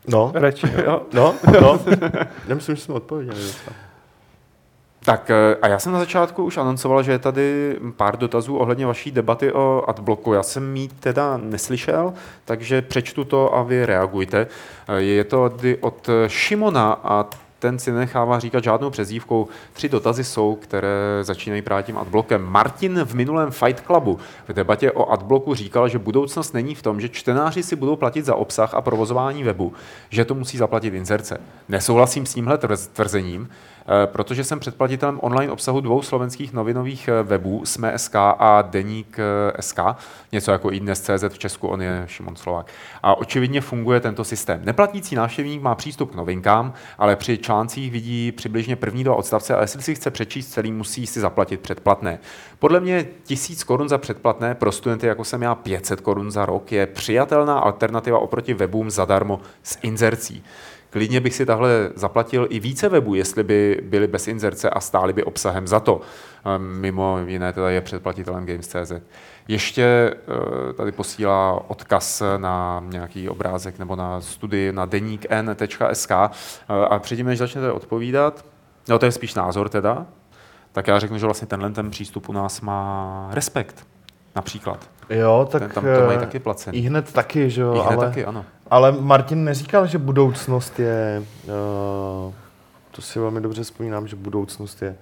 [0.08, 0.84] No, Radši, jo.
[0.86, 1.02] Jo.
[1.14, 1.80] no, no.
[2.48, 3.42] Já myslím, že jsme odpověděli.
[5.08, 8.86] Tak eh, a já jsem na začátku už anoncoval, že je tady pár dotazů ohledně
[8.86, 10.34] vaší debaty o adblocku.
[10.34, 12.14] Já jsem ji teda neslyšel,
[12.46, 14.48] takže přečtu to a vy reagujte.
[14.88, 15.52] Eh, Je to
[15.82, 17.26] od Šimona a
[17.60, 19.48] ten si nechává říkat žádnou přezdívkou.
[19.74, 22.44] Tři dotazy jsou, které začínají právě tím adblokem.
[22.44, 27.02] Martin v minulém Fight Clubu v debatě o adbloku říkal, že budoucnost není v tom,
[27.02, 29.74] že čtenáři si budou platit za obsah a provozování webu,
[30.10, 31.42] že to musí zaplatit inzerce.
[31.70, 32.58] Nesouhlasím s tímhle
[32.94, 33.50] tvrzením,
[34.06, 39.80] protože jsem předplatitelem online obsahu dvou slovenských novinových eh, webů, Sme.sk a Deník eh, SK,
[40.32, 42.68] něco jako i dnes CZ v Česku, on je Šimon Slovák.
[43.04, 44.62] A očividně funguje tento systém.
[44.64, 49.62] Neplatící návštěvník má přístup k novinkám, ale při článcích vidí přibližně první dva odstavce a
[49.62, 52.20] jestli si chce přečíst celý, musí si zaplatit předplatné.
[52.60, 56.72] Podle mě tisíc korun za předplatné pro studenty, jako jsem já, 500 korun za rok,
[56.72, 60.44] je přijatelná alternativa oproti webům zadarmo s inzercí.
[60.98, 65.14] Klidně bych si tahle zaplatil i více webů, jestli by byly bez inzerce a stály
[65.14, 66.02] by obsahem za to.
[66.58, 68.92] Mimo jiné teda je předplatitelem Games.cz.
[69.48, 76.26] Ještě eh, tady posílá odkaz na nějaký obrázek nebo na studii na deníkn.sk eh,
[76.70, 78.46] a předtím, než začnete odpovídat,
[78.90, 80.06] no to je spíš názor teda,
[80.72, 83.88] tak já řeknu, že vlastně tenhle ten přístup u nás má respekt
[84.38, 84.90] například.
[85.10, 86.78] Jo, tak ten, tam to mají eh, taky placený.
[86.78, 87.76] I hned taky, že jo.
[87.76, 88.08] I hned ale...
[88.08, 88.46] taky, ano.
[88.70, 92.34] Ale Martin neříkal, že budoucnost je, uh,
[92.92, 94.96] to si velmi dobře vzpomínám, že budoucnost je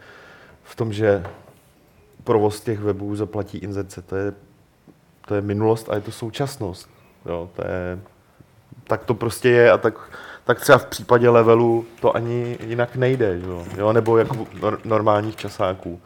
[0.64, 1.24] v tom, že
[2.24, 4.02] provoz těch webů zaplatí inzerce.
[4.02, 4.34] To je,
[5.28, 6.90] to je minulost a je to současnost.
[7.26, 8.00] Jo, to je,
[8.88, 9.94] tak to prostě je a tak,
[10.44, 14.48] tak třeba v případě levelu to ani jinak nejde, jo, jo nebo jako
[14.86, 16.00] normálních časáků.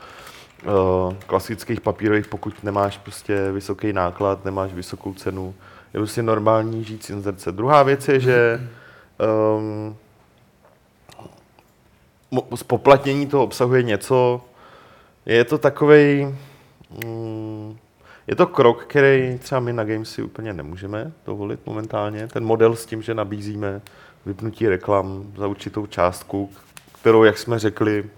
[0.65, 5.55] Uh, klasických papírových, pokud nemáš prostě vysoký náklad, nemáš vysokou cenu,
[5.93, 7.51] je prostě normální žít z inzerce.
[7.51, 8.69] Druhá věc je, že
[9.57, 9.95] um,
[12.55, 14.41] spoplatnění toho obsahuje něco,
[15.25, 16.35] je to takový,
[17.05, 17.77] um,
[18.27, 22.27] je to krok, který třeba my na Gamesy úplně nemůžeme dovolit momentálně.
[22.27, 23.81] Ten model s tím, že nabízíme
[24.25, 26.51] vypnutí reklam za určitou částku,
[27.01, 28.09] kterou, jak jsme řekli,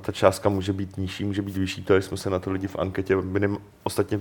[0.00, 2.76] ta částka může být nižší, může být vyšší, to jsme se na to lidi v
[2.78, 4.20] anketě, minim, ostatně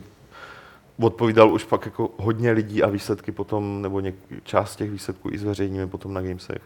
[0.99, 5.37] odpovídal už pak jako hodně lidí a výsledky potom, nebo něk, část těch výsledků i
[5.37, 6.61] zveřejníme potom na Gamesech.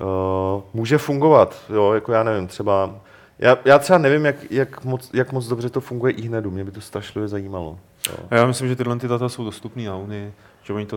[0.00, 3.00] Uh, může fungovat, jo, jako já nevím, třeba,
[3.38, 6.64] já, já třeba nevím, jak, jak, moc, jak moc dobře to funguje i hned, mě
[6.64, 7.78] by to strašlivě zajímalo.
[8.08, 8.16] Jo.
[8.30, 10.32] Já myslím, že tyhle ty data jsou dostupné na Unii.
[10.70, 10.96] Že oni to,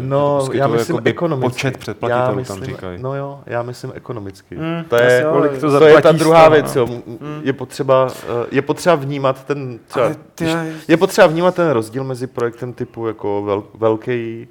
[0.00, 1.50] no, to já myslím ekonomicky.
[1.50, 3.02] Počet předplatitelů myslím, tam říkají.
[3.02, 4.56] No jo, já myslím ekonomicky.
[4.56, 6.76] Mm, to, je, jo, kolik to, to je ta druhá toho, věc.
[6.76, 6.86] Jo.
[6.86, 7.40] Mm.
[7.42, 10.46] Je, potřeba, eh, je potřeba vnímat ten třeba, ty,
[10.88, 14.48] je potřeba vnímat ten rozdíl mezi projektem typu jako vel, velký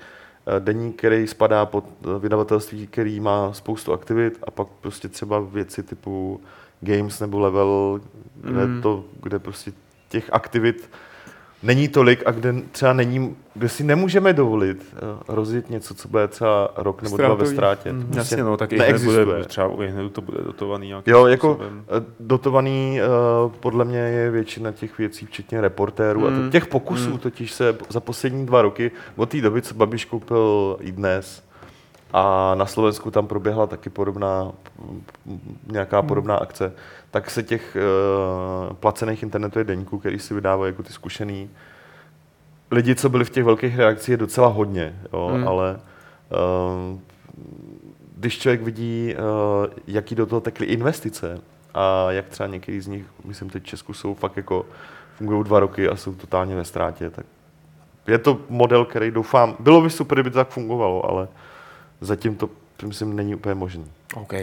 [0.47, 5.39] eh, deník, který spadá pod eh, vydavatelství, který má spoustu aktivit a pak prostě třeba
[5.39, 6.41] věci typu
[6.81, 8.01] Games nebo Level,
[8.35, 8.81] kde, mm.
[8.81, 9.71] to, kde prostě
[10.09, 10.89] těch aktivit
[11.63, 16.27] není tolik a kde třeba není, kde si nemůžeme dovolit uh, rozjet něco, co bude
[16.27, 17.37] třeba rok nebo Ztrátový.
[17.37, 17.93] dva ve ztrátě.
[17.93, 21.25] Mm, prostě jasně, no, tak i hned bude, třeba hned to bude dotovaný nějakým Jo,
[21.25, 21.85] jako způsobem.
[21.87, 22.99] Eh, dotovaný
[23.45, 26.25] uh, podle mě je většina těch věcí, včetně reportérů mm.
[26.25, 26.51] a hmm.
[26.51, 27.17] těch pokusů mm.
[27.17, 31.46] totiž se za poslední dva roky, od té doby, co Babiš koupil i dnes,
[32.13, 34.51] a na Slovensku tam proběhla taky podobná,
[35.71, 36.07] nějaká hmm.
[36.07, 36.73] podobná akce,
[37.11, 41.49] tak se těch uh, placených internetových deníků, který si vydávají jako ty zkušený
[42.71, 45.47] lidi, co byli v těch velkých reakcích, je docela hodně, jo, hmm.
[45.47, 45.79] ale
[46.91, 46.99] uh,
[48.17, 51.41] když člověk vidí, uh, jaký do toho tekly investice
[51.73, 54.65] a jak třeba některý z nich, myslím teď v Česku, jsou fakt jako
[55.17, 57.25] fungují dva roky a jsou totálně ve ztrátě, tak
[58.07, 61.27] je to model, který doufám, bylo by super, kdyby to tak fungovalo, ale
[62.01, 62.49] zatím to
[62.85, 63.83] myslím není úplně možné.
[64.15, 64.33] OK.
[64.33, 64.39] Uh,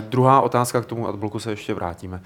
[0.00, 2.20] druhá otázka k tomu adbloku se ještě vrátíme.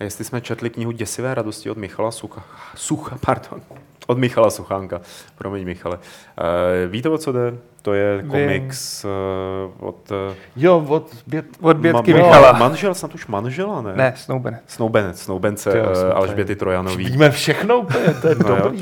[0.00, 2.44] Jestli jsme četli knihu Děsivé radosti od Michala Sucha,
[2.74, 3.60] Sucha pardon,
[4.06, 5.00] od Michala Suchánka.
[5.38, 5.96] Promiň, Michale.
[5.96, 6.02] Uh,
[6.90, 7.54] víte, o co jde?
[7.82, 10.10] To je komiks uh, od...
[10.10, 12.52] Uh, jo, od, bět, od Bětky ma, Michala.
[12.52, 13.92] Manžel, snad už manžela, ne?
[13.96, 14.62] Ne, snoubenec.
[14.66, 17.04] Snoubenec, snoubence uh, Alžběty Trojanový.
[17.04, 18.80] Víme všechno úplně, to je no, dobrý.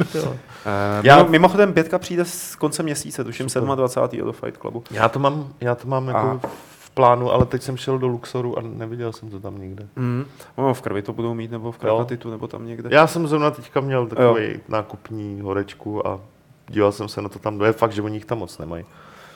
[0.67, 4.25] Uh, já, mimo, mimochodem, Bětka přijde s koncem měsíce, tuším 27.
[4.25, 4.85] do Fight Clubu.
[4.91, 6.49] Já to mám, já to mám jako a
[6.95, 9.87] plánu, ale teď jsem šel do Luxoru a neviděl jsem to tam nikde.
[9.97, 10.25] Mm.
[10.59, 12.89] No, v krvi to budou mít, nebo v Krakatitu, nebo tam někde.
[12.93, 14.61] Já jsem zrovna teďka měl takový jo.
[14.69, 16.21] nákupní horečku a
[16.69, 17.61] díval jsem se na to tam.
[17.61, 18.85] Je fakt, že oni jich tam moc nemají.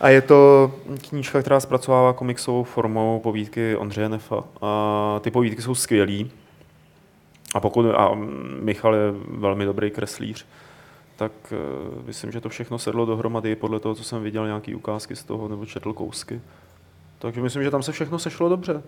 [0.00, 0.72] A je to
[1.08, 4.44] knížka, která zpracovává komiksovou formou povídky Ondřeje Nefa.
[4.62, 6.30] A ty povídky jsou skvělý.
[7.54, 8.10] A pokud a
[8.60, 10.46] Michal je velmi dobrý kreslíř,
[11.18, 15.16] tak uh, myslím, že to všechno sedlo dohromady podle toho, co jsem viděl nějaký ukázky
[15.16, 16.40] z toho, nebo četl kousky.
[17.18, 18.82] Takže myslím, že tam se všechno sešlo dobře.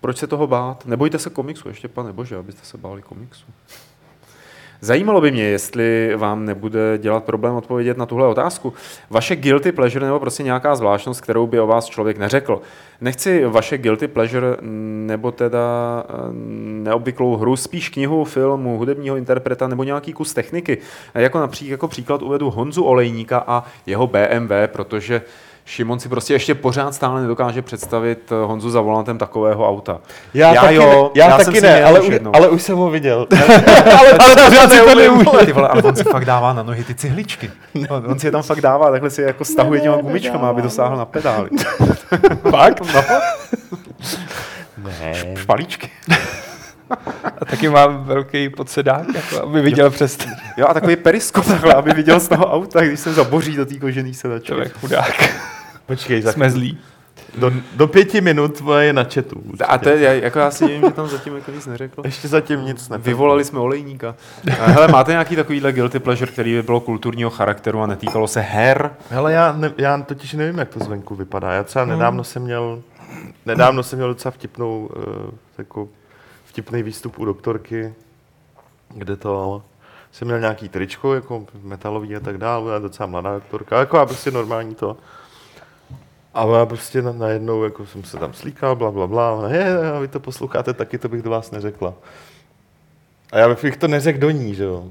[0.00, 0.86] Proč se toho bát?
[0.86, 3.46] Nebojte se komiksu, ještě pane bože, abyste se báli komiksu.
[4.80, 8.72] Zajímalo by mě, jestli vám nebude dělat problém odpovědět na tuhle otázku.
[9.10, 12.60] Vaše guilty pleasure nebo prostě nějaká zvláštnost, kterou by o vás člověk neřekl.
[13.00, 14.56] Nechci vaše guilty pleasure
[15.06, 15.60] nebo teda
[16.08, 16.12] eh,
[16.82, 20.78] neobvyklou hru, spíš knihu, filmu, hudebního interpreta nebo nějaký kus techniky.
[21.14, 25.22] Jako například jako příklad uvedu Honzu Olejníka a jeho BMW, protože
[25.68, 29.98] Šimon si prostě ještě pořád stále nedokáže představit eh, Honzu za volantem takového auta.
[30.34, 32.76] Já, já taky, jo, ne, já, já taky jsem ne, ale, u, ale už jsem
[32.76, 33.26] ho viděl.
[33.98, 35.24] ale, ale pořád si to neumí.
[35.44, 37.50] Ty vole, ale on si fakt dává na nohy ty cihličky.
[37.88, 40.96] On, on si je tam fakt dává, takhle si jako stahuje těma gumičkama, aby dosáhl
[40.96, 41.50] na pedály.
[42.50, 42.80] fakt?
[42.94, 43.02] No.
[44.78, 45.36] Ne.
[45.36, 45.90] Špalíčky.
[47.40, 49.90] A taky má velký podsedák, jako aby viděl jo.
[49.90, 50.18] přes
[50.56, 53.74] Jo, a takový periskop takhle, aby viděl z toho auta, když se zaboří do té
[53.74, 54.52] kožený sedačky.
[54.52, 55.28] To je chudák.
[55.88, 56.78] Počkej, za Jsme zlí.
[57.38, 59.38] Do, do pěti minut je na chatu.
[59.38, 59.64] Určitě.
[59.64, 62.02] A to je, jako já si vím, že tam zatím jako nic neřekl.
[62.04, 62.98] Ještě zatím nic ne.
[62.98, 64.14] Vyvolali jsme olejníka.
[64.48, 68.90] Hele, máte nějaký takovýhle guilty pleasure, který by bylo kulturního charakteru a netýkalo se her?
[69.10, 71.52] Hele, já, ne, já totiž nevím, jak to zvenku vypadá.
[71.52, 72.82] Já třeba nedávno jsem měl,
[73.46, 75.88] nedávno jsem měl docela vtipnou, uh, jako
[76.44, 77.94] vtipný výstup u doktorky,
[78.94, 79.62] kde to
[80.12, 84.30] jsem měl nějaký tričko, jako metalový a tak dále, docela mladá doktorka, jako a prostě
[84.30, 84.96] normální to.
[86.38, 89.48] A já prostě na, najednou jako jsem se tam slíkal, bla, bla, bla.
[89.48, 91.94] Je, a vy to posloucháte taky, to bych do vás neřekla.
[93.32, 94.84] A já bych to neřekl do ní, že jo.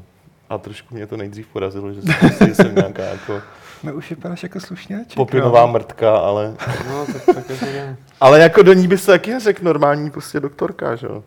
[0.49, 3.41] A trošku mě to nejdřív porazilo, že jsem, prostě, jsem nějaká jako...
[3.83, 5.15] No už vypadáš jako slušňáček.
[5.15, 5.67] Popinová no.
[5.67, 6.55] mrtka, ale...
[6.89, 7.97] No, tak, tak jako je.
[8.21, 11.23] ale jako do ní by se taky neřekl normální prostě doktorka, že jo.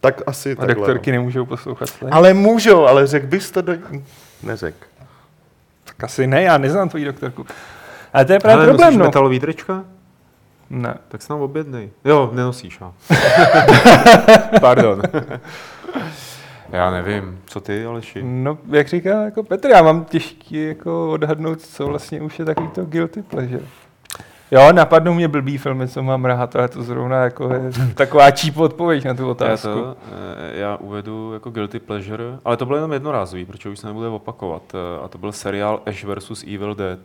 [0.00, 0.74] Tak asi A takhle.
[0.74, 1.16] doktorky no.
[1.16, 2.10] nemůžou poslouchat slej?
[2.14, 4.04] Ale můžou, ale řekl bys to do ní.
[4.42, 4.74] Neřek.
[5.84, 7.46] Tak asi ne, já neznám tvoji doktorku.
[8.12, 9.04] Ale to je právě Hele, problém, nosíš no.
[9.04, 9.84] metalový trička?
[10.70, 10.94] Ne.
[11.08, 11.90] Tak se nám objednej.
[12.04, 12.92] Jo, nenosíš, a.
[14.60, 15.02] Pardon.
[16.72, 18.22] Já nevím, co ty, Aleši?
[18.22, 22.68] No, jak říká jako Petr, já mám těžký jako odhadnout, co vlastně už je takový
[22.68, 23.62] to guilty pleasure.
[24.50, 27.60] Jo, napadnou mě blbý filmy, co mám rád, ale to zrovna jako je
[27.94, 29.68] taková číp odpověď na tu Já, otázku.
[29.68, 33.86] to, eh, já uvedu jako guilty pleasure, ale to bylo jenom jednorázový, protože už se
[33.86, 34.62] nebude opakovat.
[34.74, 36.42] eh, A to byl seriál Ash vs.
[36.54, 36.98] Evil Dead.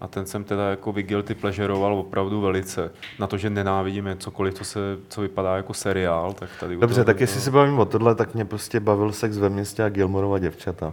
[0.00, 2.90] A ten jsem teda jako vy guilty pleasureoval opravdu velice.
[3.18, 4.78] Na to, že nenávidím cokoliv, co, se,
[5.08, 6.76] co vypadá jako seriál, tak tady...
[6.76, 9.88] Dobře, tak jestli se bavím o tohle, tak mě prostě bavil sex ve městě a
[9.88, 10.92] Gilmorova děvčata.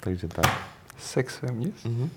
[0.00, 0.46] Takže tak.
[0.98, 1.88] Sex ve městě?
[1.88, 2.10] Mhm.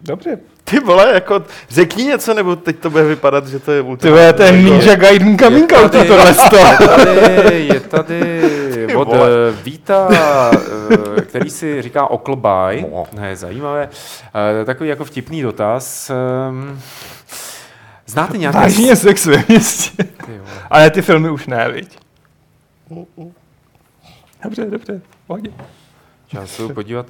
[0.00, 0.38] Dobře.
[0.64, 4.32] Ty vole, jako řekni něco, nebo teď to bude vypadat, že to je Ty vole,
[4.32, 9.28] to je Ninja Gaiden coming out, tohle Je tady, je tady Ty od vole.
[9.58, 10.08] eh, Víta,
[11.18, 12.86] eh, který si říká Oklbaj.
[12.92, 13.04] No.
[13.12, 13.88] Ne, zajímavé.
[14.60, 16.10] Eh, Takový jako vtipný dotaz.
[16.10, 16.80] Ehm,
[18.06, 18.58] Znáte nějaké...
[18.58, 20.04] Vážně sex ve městě.
[20.04, 20.40] Ty.
[20.70, 21.98] Ale ty filmy už ne, viď?
[24.44, 25.50] Dobře, dobře, pohodě.
[26.32, 27.06] Já se podívat.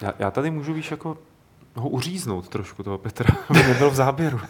[0.00, 1.18] Já, já tady můžu, víš, jako
[1.74, 4.40] ho uříznout trošku toho Petra, aby nebyl v záběru.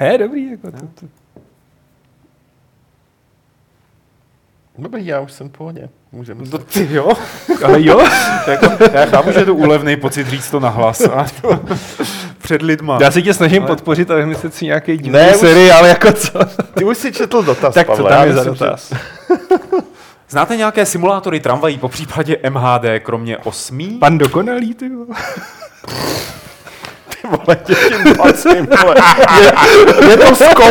[0.00, 1.06] Ne, dobrý, jako to, to.
[4.80, 5.88] Dobrý, já už jsem v pohodě.
[6.12, 7.12] Můžeme No ty jo?
[7.64, 8.00] Ale jo,
[8.46, 11.00] jako, já chápu, že je to úlevný pocit říct to nahlas.
[11.00, 11.26] A
[12.42, 12.98] před lidma.
[13.00, 16.12] já se tě snažím Ale- podpořit a vymyslet si nějaký divný Ne, už- seriál, jako
[16.12, 16.38] co.
[16.74, 18.92] Ty už si četl dotaz, Tak co Pavle, tam já je za dotaz?
[20.28, 23.86] Znáte nějaké simulátory tramvají, po případě MHD, kromě osmí?
[23.88, 25.06] Pan dokonalý, ty vole.
[27.08, 28.94] Ty vole, těším palcem, vole.
[29.40, 29.52] Je,
[30.10, 30.62] je to kou,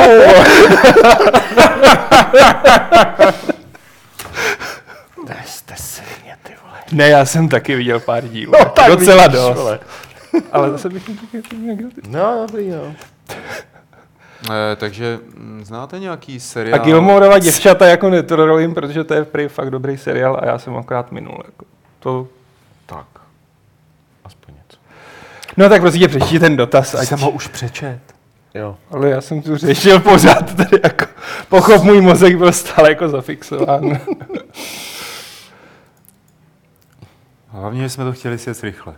[5.75, 6.79] si mě, ty vole.
[6.91, 8.53] Ne, já jsem taky viděl pár dílů.
[8.59, 9.57] No, tak docela vidíš, dost.
[9.57, 9.79] vole.
[10.51, 11.09] Ale zase bych
[11.51, 12.01] guilty.
[12.07, 12.93] No, dobrý, jo.
[14.51, 16.79] Eh, takže mm, znáte nějaký seriál?
[16.79, 20.77] A Gilmorova děvčata jako netrolím, protože to je prý fakt dobrý seriál a já jsem
[20.77, 21.37] akorát minul.
[21.45, 21.65] Jako.
[21.99, 22.27] To...
[22.85, 23.05] Tak.
[24.25, 24.77] Aspoň něco.
[25.57, 26.95] No tak prostě přečti ten dotaz.
[26.95, 27.07] Ať Ať...
[27.07, 27.99] jsem ho už přečet.
[28.53, 28.77] Jo.
[28.91, 31.05] Ale já jsem tu řešil pořád tady jako...
[31.49, 33.99] Pochop, můj mozek byl stále jako zafixován.
[37.51, 38.95] Hlavně, že jsme to chtěli sjet rychle.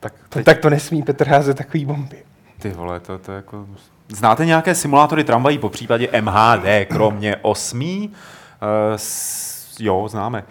[0.00, 2.24] Tak teď, tak to nesmí Petr házet takový bomby.
[2.58, 3.66] ty vole, to, to jako...
[4.08, 8.08] Znáte nějaké simulátory tramvají, po případě MHD, kromě osmí?
[8.08, 10.44] Uh, s, jo, známe.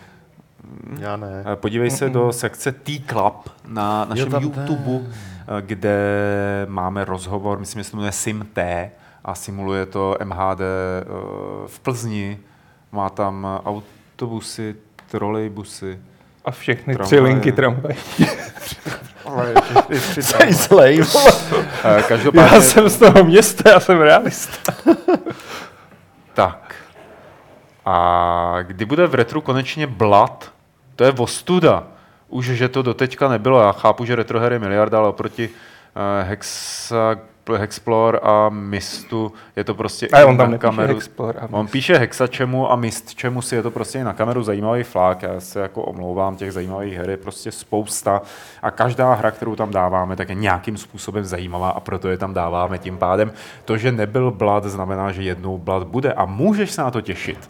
[1.00, 1.44] Já ne.
[1.54, 5.98] Eh, Podívej se do sekce T-Club na našem tam YouTube, eh, kde
[6.70, 8.92] máme rozhovor, myslím, že se to jmenuje Sim T
[9.26, 11.06] a simuluje to MHD eh,
[11.68, 12.40] v Plzni.
[12.92, 14.76] Má tam eh, autobusy,
[15.12, 16.00] trolejbusy.
[16.46, 17.06] A všechny Tramvaje.
[17.06, 17.96] tři linky tramvaj.
[19.92, 21.32] Jsi zlej, vole.
[21.84, 24.74] Eh, Každopádně, Já jsem z toho města, já jsem realista.
[26.34, 26.76] tak.
[27.86, 30.52] A kdy bude v retru konečně Blood?
[30.96, 31.84] To je ostuda.
[32.28, 33.62] Už, že to doteďka nebylo.
[33.62, 37.16] Já chápu, že retroher je miliarda, ale oproti uh, Hexa,
[37.54, 40.96] Hexplore a Mistu je to prostě A on tam na kameru.
[40.96, 44.84] Explore a On píše Hexačemu a Mist čemu si je to prostě na kameru zajímavý
[44.84, 45.24] flák.
[45.24, 48.22] Já se jako omlouvám, těch zajímavých her je prostě spousta
[48.62, 52.34] a každá hra, kterou tam dáváme, tak je nějakým způsobem zajímavá a proto je tam
[52.34, 52.78] dáváme.
[52.78, 53.32] Tím pádem
[53.66, 57.50] to, že nebyl Blood, znamená, že jednou Blood bude a můžeš se na to těšit.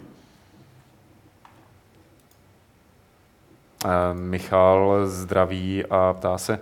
[3.84, 6.58] Eh, Michal zdraví a ptá se,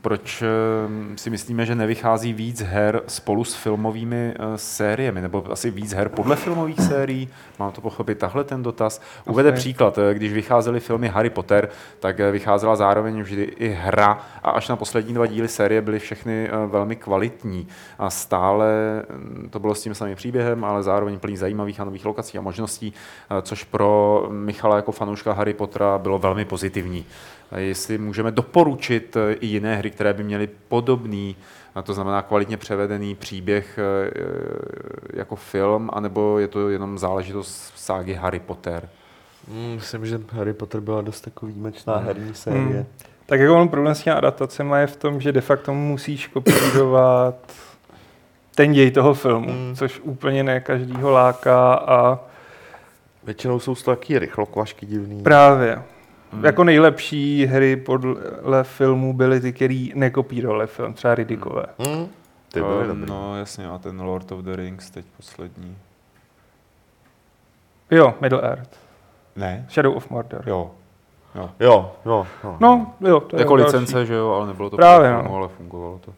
[0.00, 5.70] proč eh, si myslíme, že nevychází víc her spolu s filmovými eh, sériemi, nebo asi
[5.70, 7.28] víc her podle filmových sérií?
[7.58, 9.00] Mám to pochopit takhle ten dotaz.
[9.24, 9.58] Uvede Asi.
[9.58, 11.68] příklad, eh, když vycházely filmy Harry Potter,
[12.00, 16.50] tak vycházela zároveň vždy i hra a až na poslední dva díly série byly všechny
[16.66, 17.68] velmi kvalitní
[17.98, 18.66] a stále
[19.10, 22.40] mm, to bylo s tím samým příběhem, ale zároveň plný zajímavých a nových lokací a
[22.40, 22.92] možností,
[23.42, 27.06] což pro Michala jako fanouška Harry Pottera bylo velmi pozitivní.
[27.52, 31.36] A Jestli můžeme doporučit i jiné hry, které by měly podobný,
[31.74, 37.72] a to znamená kvalitně převedený příběh eh, eh, jako film, anebo je to jenom záležitost
[37.76, 38.88] ságy Harry Potter?
[39.48, 42.60] Mm, myslím, že Harry Potter byla dost jako výjimečná herní série.
[42.62, 42.84] Hmm.
[43.26, 47.34] Tak jako on problém s těmi adaptacemi je v tom, že de facto musíš kopírovat
[48.54, 49.76] ten děj toho filmu, Mm.
[49.76, 52.18] což úplně ne každýho láká a
[53.24, 55.22] Většinou jsou to taky rychlokvašky divný.
[55.22, 55.82] právě.
[56.32, 56.44] Hmm.
[56.44, 61.64] Jako nejlepší hry podle filmu byly ty, který nekopírovali film, třeba Ridikové.
[61.78, 62.06] Mm,
[62.52, 63.06] ty byly dobrý.
[63.10, 65.76] No jasně, a ten Lord of the Rings teď poslední.
[67.90, 68.70] Jo, Middle Earth,
[69.36, 69.66] Ne?
[69.70, 70.42] Shadow of Mordor.
[70.46, 70.70] Jo.
[71.34, 71.50] jo.
[71.60, 72.56] Jo, jo, jo.
[72.60, 73.76] No, jo, to je jako další.
[73.76, 75.34] licence, že jo, ale nebylo to Právě, no.
[75.36, 76.12] ale fungovalo to.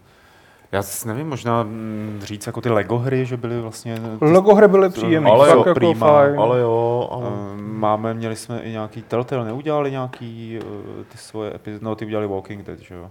[0.75, 3.95] Já s- nevím, možná mm, říct jako ty Lego hry, že byly vlastně...
[4.19, 6.39] Ty, Logo hry byly příjemný, Ale jo, jako prima, fajn.
[6.41, 7.27] Ale jo, ale...
[7.27, 12.07] Eh, Máme, měli jsme i nějaký Telltale, neudělali nějaký eh, ty svoje epizody, no ty
[12.07, 13.11] udělali Walking Dead, že jo?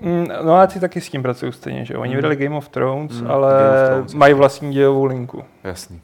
[0.00, 2.00] Mm, No a ty taky s tím pracují stejně, že jo?
[2.00, 2.16] Oni Mm.
[2.16, 5.42] vydali Game of Thrones, Mm, ale of Thrones, mají vlastní dějovou linku.
[5.64, 6.00] Jasný.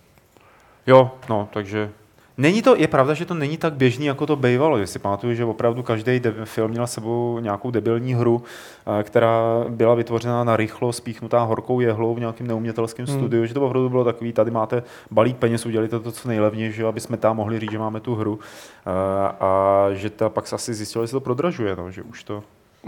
[0.86, 1.90] Jo, no, takže...
[2.39, 4.78] Není to, je pravda, že to není tak běžný, jako to bývalo.
[4.78, 8.43] Že si pamatuju, že opravdu každý de- film měl s sebou nějakou debilní hru,
[9.01, 13.16] eh, která byla vytvořena na rychlo, spíchnutá horkou jehlou v nějakém neumětelském Hmm.
[13.18, 16.85] studiu, že to opravdu bylo takový, tady máte balík peněz, udělali to co nejlevněji, že
[16.87, 18.39] aby jsme tam mohli říct, že máme tu hru.
[18.87, 22.24] Eh, A že ta pak se asi zjistilo, že se to prodražuje, no, že už
[22.24, 22.43] to...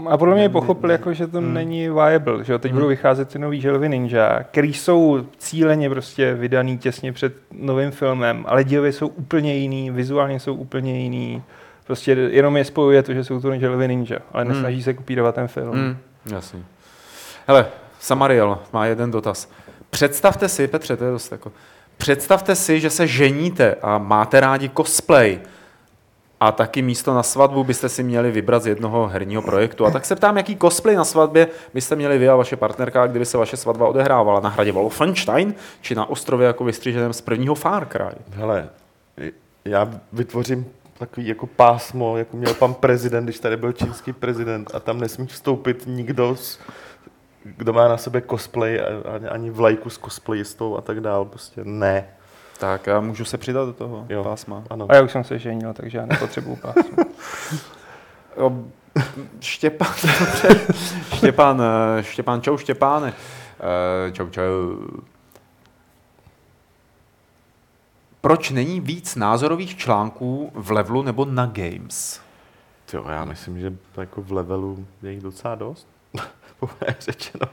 [0.09, 1.53] A podle mě Ne- pochopili, ne- jako, že to Hmm.
[1.53, 2.59] není viable, že jo?
[2.59, 2.77] Teď Hmm.
[2.77, 8.45] budou vycházet ty nový želvy Ninja, který jsou cíleně prostě vydaný těsně před novým filmem,
[8.47, 11.43] ale dějově jsou úplně jiný, vizuálně jsou úplně jiný.
[11.87, 14.53] Prostě jenom je spojuje to, že jsou to želvy Ninja, ale Hmm.
[14.53, 15.75] nesnaží se kopírovat ten film.
[15.77, 15.97] Mm,
[16.35, 16.65] jasný.
[17.47, 17.65] Hele,
[17.99, 19.49] Samariel má jeden dotaz.
[19.89, 21.51] Představte si, Petře, to je dost jako,
[21.97, 25.39] představte si, že se ženíte a máte rádi cosplay
[26.39, 29.85] a taky místo na svatbu byste si měli vybrat z jednoho herního projektu.
[29.85, 33.25] A tak se ptám, jaký cosplay na svatbě byste měli vy a vaše partnerka, kdyby
[33.25, 37.87] se vaše svatba odehrávala na hradě Wolfenstein či na ostrově jako vystříženém z prvního Far
[37.87, 38.21] Cry.
[38.31, 38.69] Hele,
[39.65, 40.65] já vytvořím
[40.99, 45.27] takový jako pásmo, jako měl pan prezident, když tady byl čínský prezident a tam nesmí
[45.27, 46.59] vstoupit nikdo, z,
[47.43, 48.81] kdo má na sebe cosplay,
[49.29, 52.07] ani vlajku s cosplayistou a tak dál, prostě ne.
[52.59, 54.23] Tak já můžu se přidat do toho Jo.
[54.23, 54.63] pásma.
[54.69, 54.85] Ano.
[54.89, 56.97] A já už jsem se ženil, takže já nepotřebuju pásmo.
[59.39, 60.67] Štěpán, dobře.
[61.15, 61.61] Štěpán,
[61.99, 63.13] eh, Štěpán, čau Štěpáne.
[64.07, 64.77] Eh, Čau, čau.
[68.21, 72.21] Proč není víc názorových článků v levelu nebo na games?
[72.93, 75.87] Jo, já myslím, že jako v levelu je jich docela dost,
[76.99, 77.45] řečeno.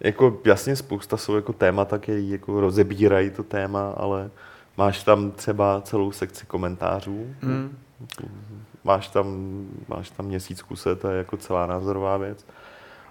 [0.00, 4.30] Jako jasně spousta jsou jako témata, který jako rozebírají to téma, ale
[4.78, 7.76] máš tam třeba celou sekci komentářů, Hmm.
[8.84, 9.26] máš tam,
[9.88, 12.46] máš tam měsíc kuse, to je jako celá názorová věc.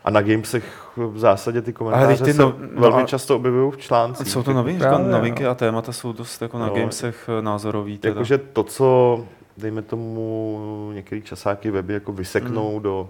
[0.04, 3.72] A na Gamesech v zásadě ty komentáře ty se no- no velmi a- často objevují
[3.72, 4.28] v článcích.
[4.28, 5.50] Jsou to novinky, Právě, novinky no.
[5.50, 6.74] a témata jsou dost jako na No.
[6.74, 7.98] gamesech eh, názorový.
[7.98, 8.12] Teda.
[8.14, 9.20] Jakože to, co,
[9.58, 12.82] dejme tomu, některý časáky weby jako vyseknou Hmm.
[12.84, 13.10] do,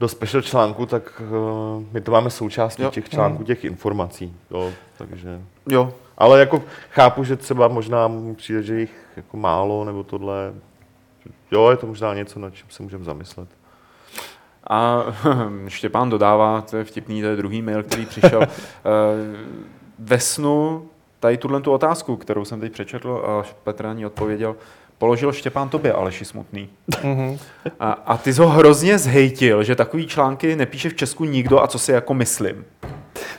[0.00, 2.90] do special článku, tak uh, my to máme součástí Jo.
[2.90, 3.46] těch článků, Hmm.
[3.46, 4.36] těch informací.
[4.50, 5.40] Jo, takže,
[5.70, 10.52] Jo, ale jako chápu, že třeba možná přijde, že jich jako málo, nebo tohle.
[11.50, 13.48] Jo, je to možná něco, nad čím se můžeme zamyslet.
[14.70, 15.02] A
[15.68, 18.42] Štěpán dodává, to je vtipný, to je druhý mail, který přišel.
[18.48, 18.48] Eh,
[19.98, 20.88] Ve snu
[21.20, 24.56] tady tuhle tu otázku, kterou jsem teď přečetl a Petr na ní odpověděl,
[24.98, 26.68] položil Štěpán tobě, Aleši Smutný.
[27.02, 27.38] Mhm.
[27.80, 31.66] A, a ty jsi ho hrozně zhejtil, že takový články nepíše v Česku nikdo a
[31.66, 32.64] co si jako myslím.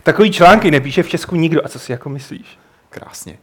[0.03, 1.65] Takový články nepíše v Česku nikdo.
[1.65, 2.57] A co si jako myslíš?
[2.89, 3.37] Krásně.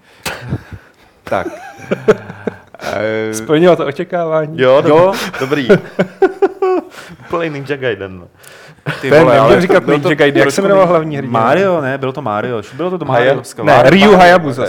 [1.25, 1.47] tak.
[3.33, 4.61] Splnilo to očekávání.
[4.63, 4.97] Jo, Jo.
[4.97, 5.13] jo.
[5.41, 5.69] dobrý.
[7.31, 8.19] Plný Ninja Gaiden.
[8.19, 8.29] no.
[9.01, 11.41] ty Ben, vole, ale říkat to Ninja Gaiden, jak se jmenoval hlavní hrdina?
[11.41, 12.63] Mario, ne, byl to Mario.
[12.73, 13.65] Bylo to do Haya- Mario.
[13.65, 14.65] Ne, Ryu Hayabusa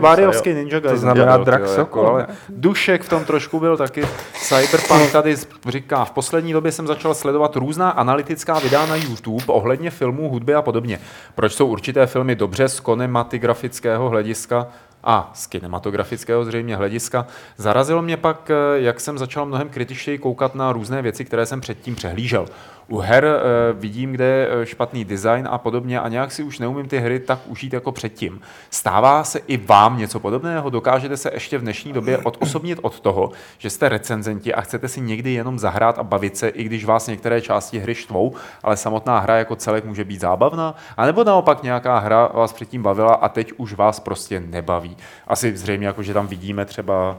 [0.00, 0.98] Mariovský Ninja Gaiden.
[0.98, 2.26] znamená byl, drak Sokol, jako, ale?
[2.48, 4.06] Dušek v tom trošku byl taky.
[4.34, 5.36] Cyberpunk tady
[5.68, 10.54] říká, v poslední době jsem začal sledovat různá analytická videa na YouTube ohledně filmů, hudby
[10.54, 10.98] a podobně.
[11.34, 14.66] Proč jsou určité filmy dobře z kinematografického hlediska
[15.04, 17.26] a z kinematografického zřejmě hlediska.
[17.56, 21.60] Zarazilo mě pak, eh, jak jsem začal mnohem kritičtěji koukat na různé věci, které jsem
[21.60, 22.46] předtím přehlížel.
[22.90, 26.58] U her eh, vidím, kde je eh, špatný design a podobně a nějak si už
[26.58, 28.40] neumím ty hry tak užít jako předtím.
[28.70, 30.70] Stává se i vám něco podobného?
[30.70, 35.00] Dokážete se ještě v dnešní době odosobnit od toho, že jste recenzenti a chcete si
[35.00, 39.18] někdy jenom zahrát a bavit se, i když vás některé části hry štvou, ale samotná
[39.18, 40.74] hra jako celek může být zábavná?
[40.96, 44.96] A nebo naopak nějaká hra vás předtím bavila a teď už vás prostě nebaví?
[45.28, 47.16] Asi zřejmě jako, že tam vidíme třeba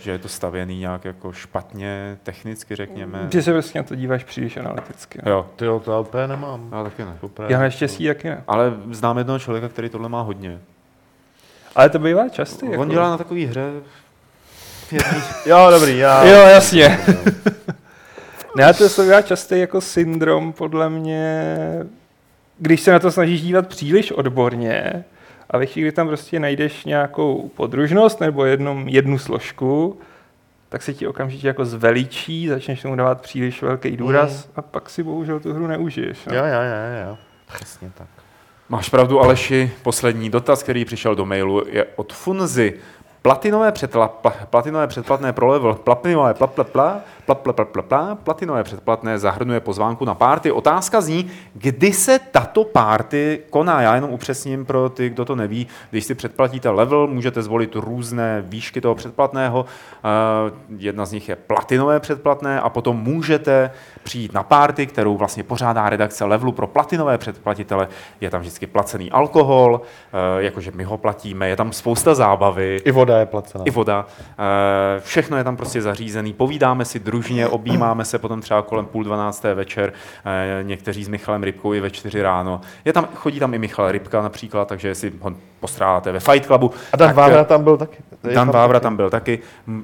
[0.00, 3.26] že je to stavěný nějak jako špatně, technicky řekněme.
[3.28, 5.18] Ty se vlastně na to díváš příliš analyticky.
[5.26, 6.68] Jo, Ty jo, to já úplně nemám.
[6.72, 7.16] já taky ne.
[7.20, 7.54] Popravdě.
[7.54, 8.44] Já naštěstí taky ne.
[8.48, 10.58] Ale znám jednoho člověka, který tohle má hodně.
[11.74, 12.66] Ale to bývá častý.
[12.70, 12.82] Jako.
[12.82, 13.70] On dělá na takové hře
[14.92, 16.24] jedný, Jo, dobrý, já.
[16.24, 16.98] Jo, jasně.
[18.56, 21.44] Ne, to se bývá častý jako syndrom, podle mě,
[22.58, 25.04] když se na to snažíš dívat příliš odborně
[25.50, 29.98] a ve chvíli, kdy tam prostě najdeš nějakou podružnost nebo jednom jednu složku,
[30.68, 35.02] tak se ti okamžitě jako zveličí, začneš tomu dávat příliš velký důraz a pak si
[35.02, 36.26] bohužel tu hru neužiješ.
[36.26, 36.34] No.
[36.34, 37.18] Jo, jo, jo, jo.
[37.54, 38.08] Přesně tak.
[38.68, 39.72] Máš pravdu, Aleši.
[39.82, 42.74] Poslední dotaz, který přišel do mailu, je od Funzy.
[43.22, 47.82] Platinové, předla, pla, platinové předplatné pro level, platinové pla, pla, pla, pla, pla, pla, pla,
[47.82, 50.52] pla, platinové předplatné zahrnuje pozvánku na párty.
[50.52, 53.82] Otázka zní, kdy se tato párty koná.
[53.82, 55.66] Já jenom upřesním pro ty, kdo to neví.
[55.90, 59.66] Když si předplatíte level, můžete zvolit různé výšky toho předplatného.
[60.04, 63.70] Eh, Jedna z nich je platinové předplatné a potom můžete
[64.02, 67.88] přijít na párty, kterou vlastně pořádá redakce levelu pro platinové předplatitele.
[68.20, 72.80] Je tam vždycky placený alkohol, eh, jakože my ho platíme, je tam spousta zábavy.
[72.84, 73.64] I voda je placená.
[73.66, 74.06] I voda.
[74.20, 76.32] Eh, Všechno je tam prostě zařízený.
[76.32, 79.92] Povídáme si družně, objímáme se potom třeba kolem půl dvanácté večer.
[80.24, 82.60] eh, Někteří s Michalem Rybkou i ve čtyři ráno.
[82.84, 86.70] Je tam, chodí tam i Michal Rybka například, takže si ho postrádáte ve Fight Clubu.
[86.92, 87.96] A Dan tak, Vávra eh, tam byl taky.
[88.34, 88.82] Dan Vávra taky.
[88.82, 89.38] tam byl taky.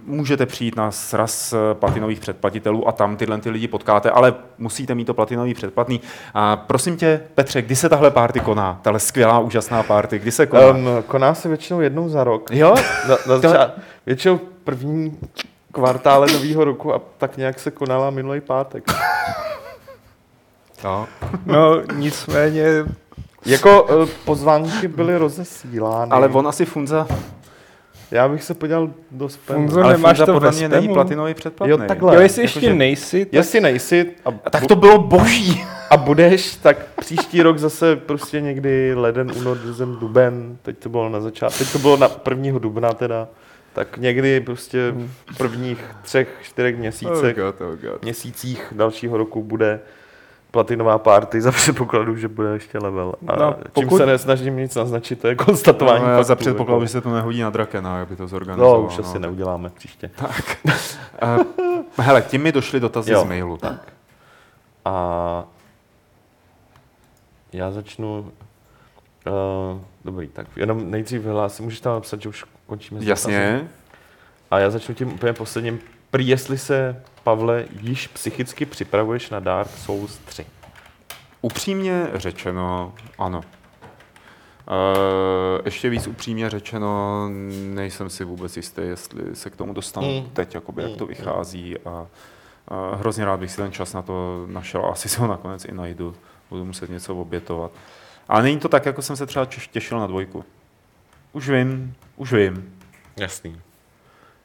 [0.06, 4.94] Můžete přijít na sraz eh, platinových předplatitelů a tam tyhle ty lidi potkáte, ale musíte
[4.94, 6.00] mít to platinový předplatný.
[6.34, 8.78] A prosím tě, Petře, kdy se tahle párty koná?
[8.82, 10.66] Tahle skvělá, úžasná párty, kdy se koná?
[10.66, 12.50] Um, koná se většinou jednou za rok.
[12.52, 12.74] jo?
[13.08, 13.70] Na, na začát,
[14.06, 15.18] většinou první
[15.72, 18.84] kvartále nového roku a tak nějak se konala minulý pátek.
[20.84, 21.06] jo.
[21.46, 22.64] No, nicméně,
[23.46, 26.10] Jako uh, pozvánky byly rozesílány.
[26.10, 27.06] Ale on asi Funza,
[28.10, 29.58] Já bych se podíval do spamu.
[29.60, 31.70] Funzo, ale nemáš Funza to podle ve mě není platinový předplatný.
[31.70, 32.14] Jo, takhle.
[32.14, 35.64] jo, jestli jakože- ještě nejsi, tak Jestli nejsi a, A tak to bylo boží.
[35.90, 39.58] a budeš, tak příští rok zase prostě někdy leden, únor,
[40.00, 42.58] duben, teď to bylo na začátku, teď to bylo na 1.
[42.58, 43.28] dubna teda,
[43.72, 44.94] tak někdy prostě
[45.32, 48.02] v prvních třech, čtyřech měsících, God, oh God.
[48.02, 49.80] měsících dalšího roku bude
[50.50, 53.14] platinová party za předpokladu, že bude ještě level.
[53.28, 56.72] A No, čím pokud- se nesnažím nic naznačit, to je konstatování No, já za předpokladu,
[56.80, 56.84] jako.
[56.86, 58.80] že se to nehodí na Drakena, jak by to zorganizoval.
[58.80, 60.10] No, už asi neuděláme příště.
[60.16, 60.56] Tak.
[61.22, 61.44] Uh,
[61.98, 63.20] hele, tím mi došly dotazy Jo.
[63.20, 63.56] z mailu.
[63.56, 63.92] Tak.
[64.84, 65.44] A
[67.52, 68.32] já začnu...
[69.26, 73.32] Uh, dobrý, tak jenom nejdřív vyhlásím, můžeš tam napsat, že už končíme s dotazem?
[73.32, 73.68] Jasně.
[74.50, 75.80] A já začnu tím úplně posledním.
[76.10, 80.46] Prý, jestli se, Pavle, již psychicky připravuješ na Dark Souls 3.
[81.42, 83.38] Upřímně řečeno, ano.
[84.66, 87.28] Uh, ještě víc upřímně řečeno,
[87.74, 90.30] nejsem si vůbec jistý, jestli se k tomu dostanu Mm.
[90.32, 91.78] teď, jakoby, jak to Mm, vychází.
[91.78, 92.06] A,
[92.68, 94.86] a hrozně rád bych si ten čas na to našel.
[94.86, 96.14] Asi si ho nakonec i najdu.
[96.50, 97.70] Budu muset něco obětovat.
[98.28, 100.44] Ale není to tak, jako jsem se třeba těšil na dvojku.
[101.32, 102.74] Už vím, už vím.
[103.16, 103.60] Jasný.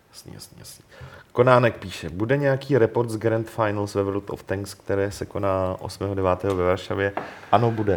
[0.09, 0.85] Jasný, jasný, jasný.
[1.31, 5.75] Konánek píše, bude nějaký report z Grand Finals ve World of Tanks, které se koná
[5.81, 6.55] 8.9.
[6.55, 7.11] ve Varšavě?
[7.51, 7.95] Ano, bude.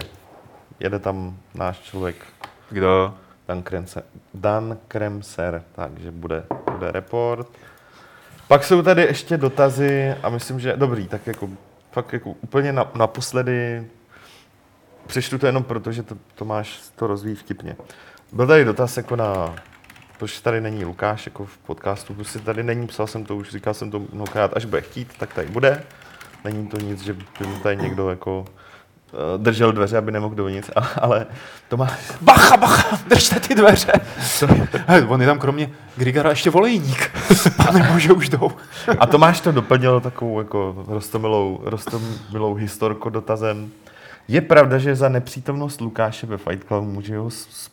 [0.80, 2.16] Jede tam náš člověk,
[2.70, 3.14] Kdo?
[3.48, 4.02] Dan Kremser.
[4.34, 7.48] Dan Kremser, takže bude, bude report.
[8.48, 11.48] Pak jsou tady ještě dotazy a myslím, že dobrý, tak jako
[11.92, 13.86] fakt jako úplně na, naposledy
[15.06, 17.76] přečtu to jenom proto, že to, Tomáš to rozvíjí vtipně.
[18.32, 19.54] Byl tady dotaz jako na
[20.18, 23.74] proč tady není Lukáš jako v podcastu, prostě tady není, psal jsem to už, říkal
[23.74, 25.82] jsem to mnohokrát, až bude chtít, tak tady bude.
[26.44, 28.44] Není to nic, že by mu tady někdo jako
[29.08, 31.26] eh, držel dveře, aby nemohl dovnitř, a- ale
[31.68, 31.88] to má...
[32.20, 33.92] Bacha, bacha, držte ty dveře.
[34.86, 37.10] Hele, on je tam kromě Grigara ještě volejník.
[37.56, 38.50] Pane bože, už jdou.
[38.98, 43.70] A Tomáš to doplnil takovou jako rostomilou, rostomilou historko dotazem.
[44.28, 47.70] Je pravda, že za nepřítomnost Lukáše ve Fight Club může s-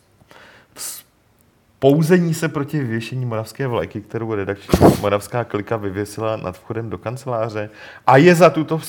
[1.78, 7.70] pouzení se proti vyvěšení moravské vlajky, kterou redakční moravská klika vyvěsila nad vchodem do kanceláře
[8.06, 8.80] a je za tuto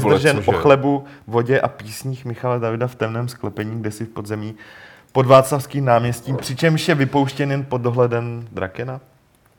[0.00, 4.08] vole, držen o chlebu, vodě a písních Michala Davida v temném sklepení, kde si v
[4.08, 4.54] podzemí
[5.12, 9.00] pod Václavským náměstím, přičemž je vypouštěn jen pod dohledem Drakena?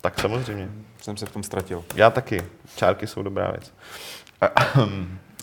[0.01, 0.69] Tak samozřejmě.
[1.01, 1.83] Jsem se v tom ztratil.
[1.95, 2.43] Já taky.
[2.75, 3.73] Čárky jsou dobrá věc.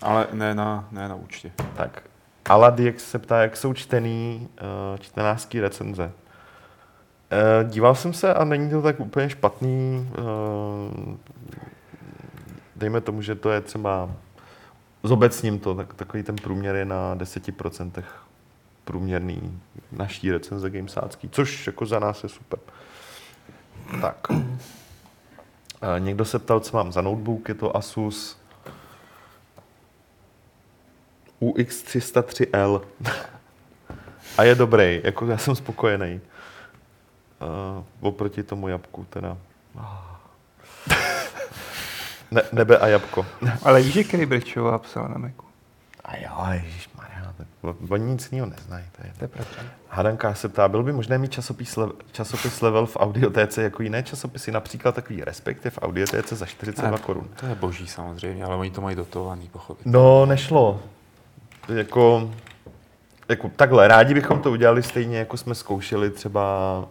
[0.01, 1.51] Ale ne na, ne na účtě.
[1.75, 2.03] tak.
[2.49, 6.11] Aladiex se ptá, jak jsou čtený uh, čtenářský recenze.
[7.31, 10.09] Uh, díval jsem se a není to tak úplně špatný.
[10.19, 11.15] Uh,
[12.75, 14.11] dejme tomu, že to je třeba
[15.03, 18.03] zobecním to, tak, takový ten průměr je na 10%
[18.83, 19.61] průměrný
[19.91, 22.59] naší recenze gamesácký, což jako za nás je super.
[24.01, 24.27] Tak.
[24.29, 24.39] Uh,
[25.99, 28.37] někdo se ptal, co mám za notebook, je to Asus
[31.41, 32.81] UX303L.
[34.37, 36.21] A je dobrý, jako já jsem spokojený.
[37.41, 39.37] Uh, oproti tomu jabku teda.
[42.31, 43.25] Ne, nebe a jabko.
[43.63, 45.45] Ale víš, že Cambridgeová psala na Macu?
[46.05, 47.33] A jo, ježišmarja,
[47.89, 48.85] oni nic jiného neznají.
[48.97, 49.51] To je, To je pravda.
[49.89, 54.03] Hadanka se ptá, byl by možné mít časopis, lev, časopis level v audiotéce jako jiné
[54.03, 56.97] časopisy, například takový Respekt je v audiotéce za 42 Ne.
[56.97, 57.29] korun.
[57.39, 59.85] To je boží samozřejmě, ale oni to mají dotovaný, pochopit.
[59.85, 60.79] No, nešlo.
[61.75, 62.31] Jako,
[63.29, 66.85] jako takhle, rádi bychom to udělali stejně, jako jsme zkoušeli třeba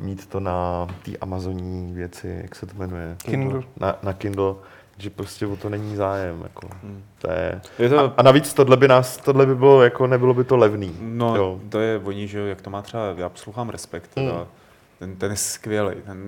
[0.00, 3.16] mít to na té amazonní věci, jak se to jmenuje?
[3.24, 3.62] Kindle.
[3.80, 4.54] Na, na Kindle,
[4.98, 6.40] že prostě o to není zájem.
[6.42, 6.68] Jako.
[6.82, 7.02] Hmm.
[7.18, 7.60] To je...
[7.78, 10.56] Je to, A, a navíc tohle by nás, tohle by bylo, jako nebylo by to
[10.56, 10.96] levný.
[11.00, 11.60] no, jo.
[11.68, 14.46] to je oni, že jo, jak to má třeba, já poslouchám Respekt, teda, Mm.
[14.98, 15.94] ten, ten je skvělý.
[16.06, 16.18] Ten,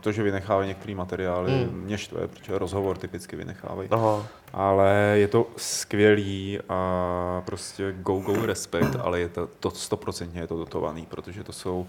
[0.00, 1.80] to, že vynechávají některé materiály, Mm.
[1.84, 3.88] mě štve, protože rozhovor typicky vynechávají.
[3.92, 4.26] Aha.
[4.52, 10.46] Ale je to skvělý a prostě go, go respekt, ale je to, to stoprocentně je
[10.46, 11.86] to dotovaný, protože to jsou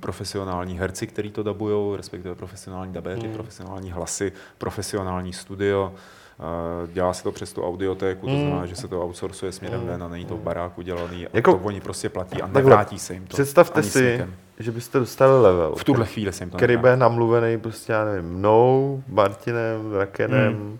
[0.00, 3.34] profesionální herci, kteří to dabujou, respektive profesionální dabéři, Mm.
[3.34, 5.92] profesionální hlasy, profesionální studio.
[5.94, 8.40] Eh, Dělá se to přes tu audiotéku, to Mm.
[8.40, 9.86] znamená, že se to outsourcuje směrem Mm.
[9.86, 11.26] ven a není to v baráku dělaný.
[11.26, 13.28] A Jako- to oni prostě platí a nevrátí se jim to.
[13.36, 14.34] Představte si, snikem.
[14.58, 15.74] že byste dostali level.
[15.76, 16.82] V tuhle chvíli se jim to který nevrátí.
[16.94, 20.78] bude namluvený prostě, já nevím, mnou, Martinem, Rakenem.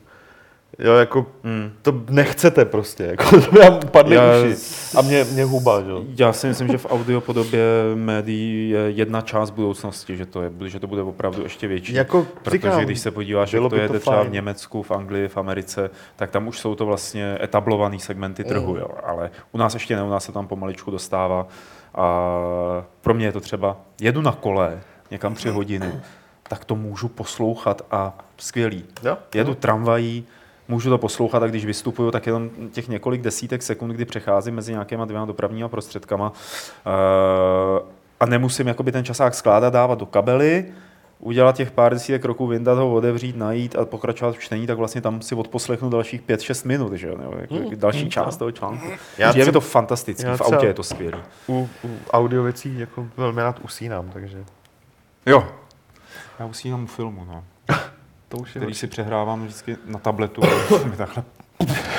[0.78, 1.72] Jo, jako Mm.
[1.82, 4.56] to nechcete prostě, jako to vám padly Já- uši.
[4.96, 6.04] A mě, mě huba, jo.
[6.18, 7.62] Já si myslím, že v audiopodobě
[7.94, 11.94] médií je jedna část budoucnosti, že to, je, že to bude opravdu ještě větší.
[11.94, 14.28] Jako, Protože říkám, když se podíváš, jak to by je to třeba fajn.
[14.28, 18.72] v Německu, v Anglii, v Americe, tak tam už jsou to vlastně etablované segmenty trhu,
[18.74, 18.78] Mm.
[18.80, 18.88] jo.
[19.04, 21.46] ale u nás ještě ne, u nás se tam pomaličku dostává.
[21.94, 22.30] A
[23.00, 25.92] pro mě je to třeba, jedu na kole někam tři hodiny,
[26.48, 28.84] tak to můžu poslouchat a skvělý.
[29.04, 29.18] Jo?
[29.34, 30.24] Jedu tramvají,
[30.70, 34.72] můžu to poslouchat a když vystupuju, tak jenom těch několik desítek sekund, kdy přecházím mezi
[34.72, 36.32] nějakýma dvěma dopravníma prostředkama
[36.86, 37.82] eh,
[38.20, 40.64] a nemusím jakoby ten časák skládat, dávat do kabely,
[41.18, 45.00] udělat těch pár desítek kroků, vyndat ho, otevřít, najít a pokračovat v čtení, tak vlastně
[45.00, 48.38] tam si odposlechnu dalších 5-6 minut, že jo, jako Mm, další mm, část to.
[48.38, 48.86] toho článku.
[49.18, 51.18] Já je mi to fantastický, já v autě je to skvělé.
[51.48, 54.44] U, u audio věcí jako velmi rád usínám, takže
[55.26, 55.46] Jo.
[56.38, 57.44] Já usínám u filmu, no.
[58.30, 58.78] To už je který horší.
[58.78, 60.42] si přehrávám vždycky na tabletu.
[60.90, 61.24] mi takhle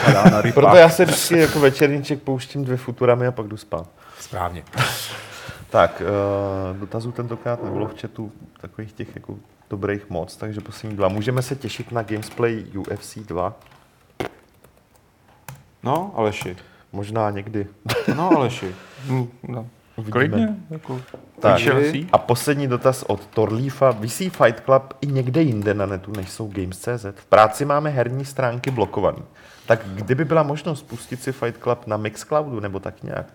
[0.06, 0.42] padá na.
[0.54, 3.90] Proto já se vždycky jako večerníček pouštím dvě futurami a pak jdu spát.
[4.20, 4.64] Správně.
[5.70, 6.02] Tak,
[6.72, 9.36] uh, dotazů tentokrát nebylo v chatu takových těch jako
[9.70, 11.08] dobrých moc, takže poslední dva.
[11.08, 13.54] Můžeme se těšit na Gamesplay UFC 2?
[15.84, 16.58] No, Aleši.
[16.92, 17.68] Možná někdy.
[18.16, 18.76] No, Aleši.
[19.10, 19.68] No, no.
[20.02, 20.28] Uvidíme.
[20.28, 20.56] Klidně.
[20.70, 21.02] Jako,
[21.40, 21.62] Tak.
[22.12, 23.92] A poslední dotaz od Torlífa.
[23.92, 27.06] Vysí Fight Club i někde jinde na netu, než jsou Games.cz?
[27.16, 29.24] V práci máme herní stránky blokovaný.
[29.68, 33.26] Tak kdyby byla možnost pustit si Fight Club na Mixcloudu nebo tak nějak,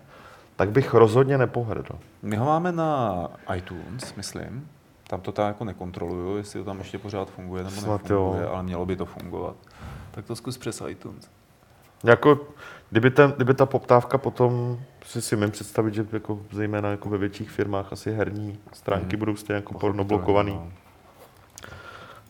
[0.55, 1.95] tak bych rozhodně nepohrdl.
[2.21, 3.13] My ho máme na
[3.55, 4.67] iTunes, myslím.
[5.09, 8.49] Tam to tak jako nekontroluju, jestli to tam ještě pořád funguje nebo Snad nefunguje, jo.
[8.53, 9.55] ale mělo by to fungovat.
[10.11, 11.29] Tak to zkus přes iTunes.
[12.03, 12.39] Jako,
[12.89, 17.17] kdyby, ten, kdyby ta poptávka potom, si si mím představit, že jako, zejména jako ve
[17.17, 19.19] větších firmách asi herní stránky Mhm.
[19.19, 20.71] budou stejně jako porno blokovaný, no.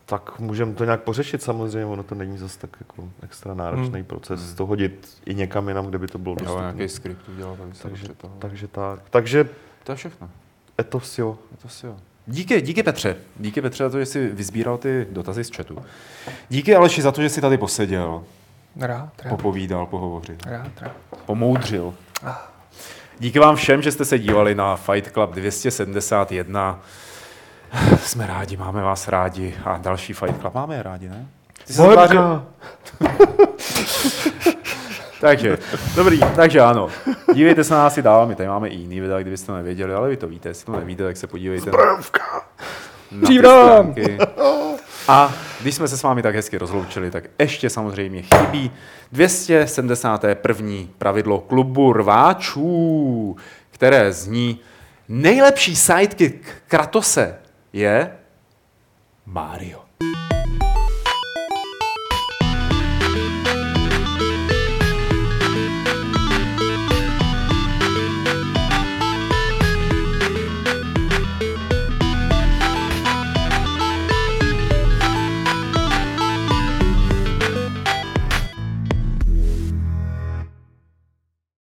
[0.06, 4.04] tak můžeme to nějak pořešit samozřejmě, ono to není zase tak jako extra náročný Hmm.
[4.04, 4.56] proces, Hmm.
[4.56, 6.62] to hodit i někam jinam, kde by to bylo Jo, dostupné.
[6.74, 8.34] nějaký skript udělat, aby se Takže, takže, toho.
[8.38, 9.00] takže tak.
[9.10, 9.48] Takže
[9.84, 10.30] To je všechno.
[10.78, 11.38] je to vsio.
[11.50, 11.96] Je to si jo.
[12.26, 13.16] Díky, díky Petře.
[13.36, 15.78] Díky Petře za to, že jsi vyzbíral ty dotazy z chatu.
[16.48, 18.24] Díky Aleši za to, že jsi tady poseděl.
[18.78, 20.92] Rád, rád, popovídal, pohovořil, rád, rád.
[21.26, 21.94] pomoudřil.
[23.18, 26.80] Díky vám všem, že jste se dívali na Fight Club 271.
[28.00, 31.26] Jsme rádi, máme vás rádi a další Fight Club máme je rádi, ne?
[31.66, 32.44] Ty se zatvářil-
[35.20, 35.58] takže,
[35.96, 36.88] dobrý, takže ano.
[37.34, 39.94] Dívejte se na nás i dál, my tady máme i jiný videa, kdybyste to nevěděli,
[39.94, 41.76] ale vy to víte, jestli to nevíte, tak se podívejte ty
[43.24, 43.94] Příbram!
[45.08, 48.70] A když jsme se s vámi tak hezky rozloučili, tak ještě samozřejmě chybí
[49.12, 50.68] 271.
[50.98, 53.36] pravidlo klubu rváčů,
[53.70, 54.60] které zní
[55.08, 57.38] nejlepší sidekick Kratose
[57.72, 58.10] je
[59.26, 59.80] Mario.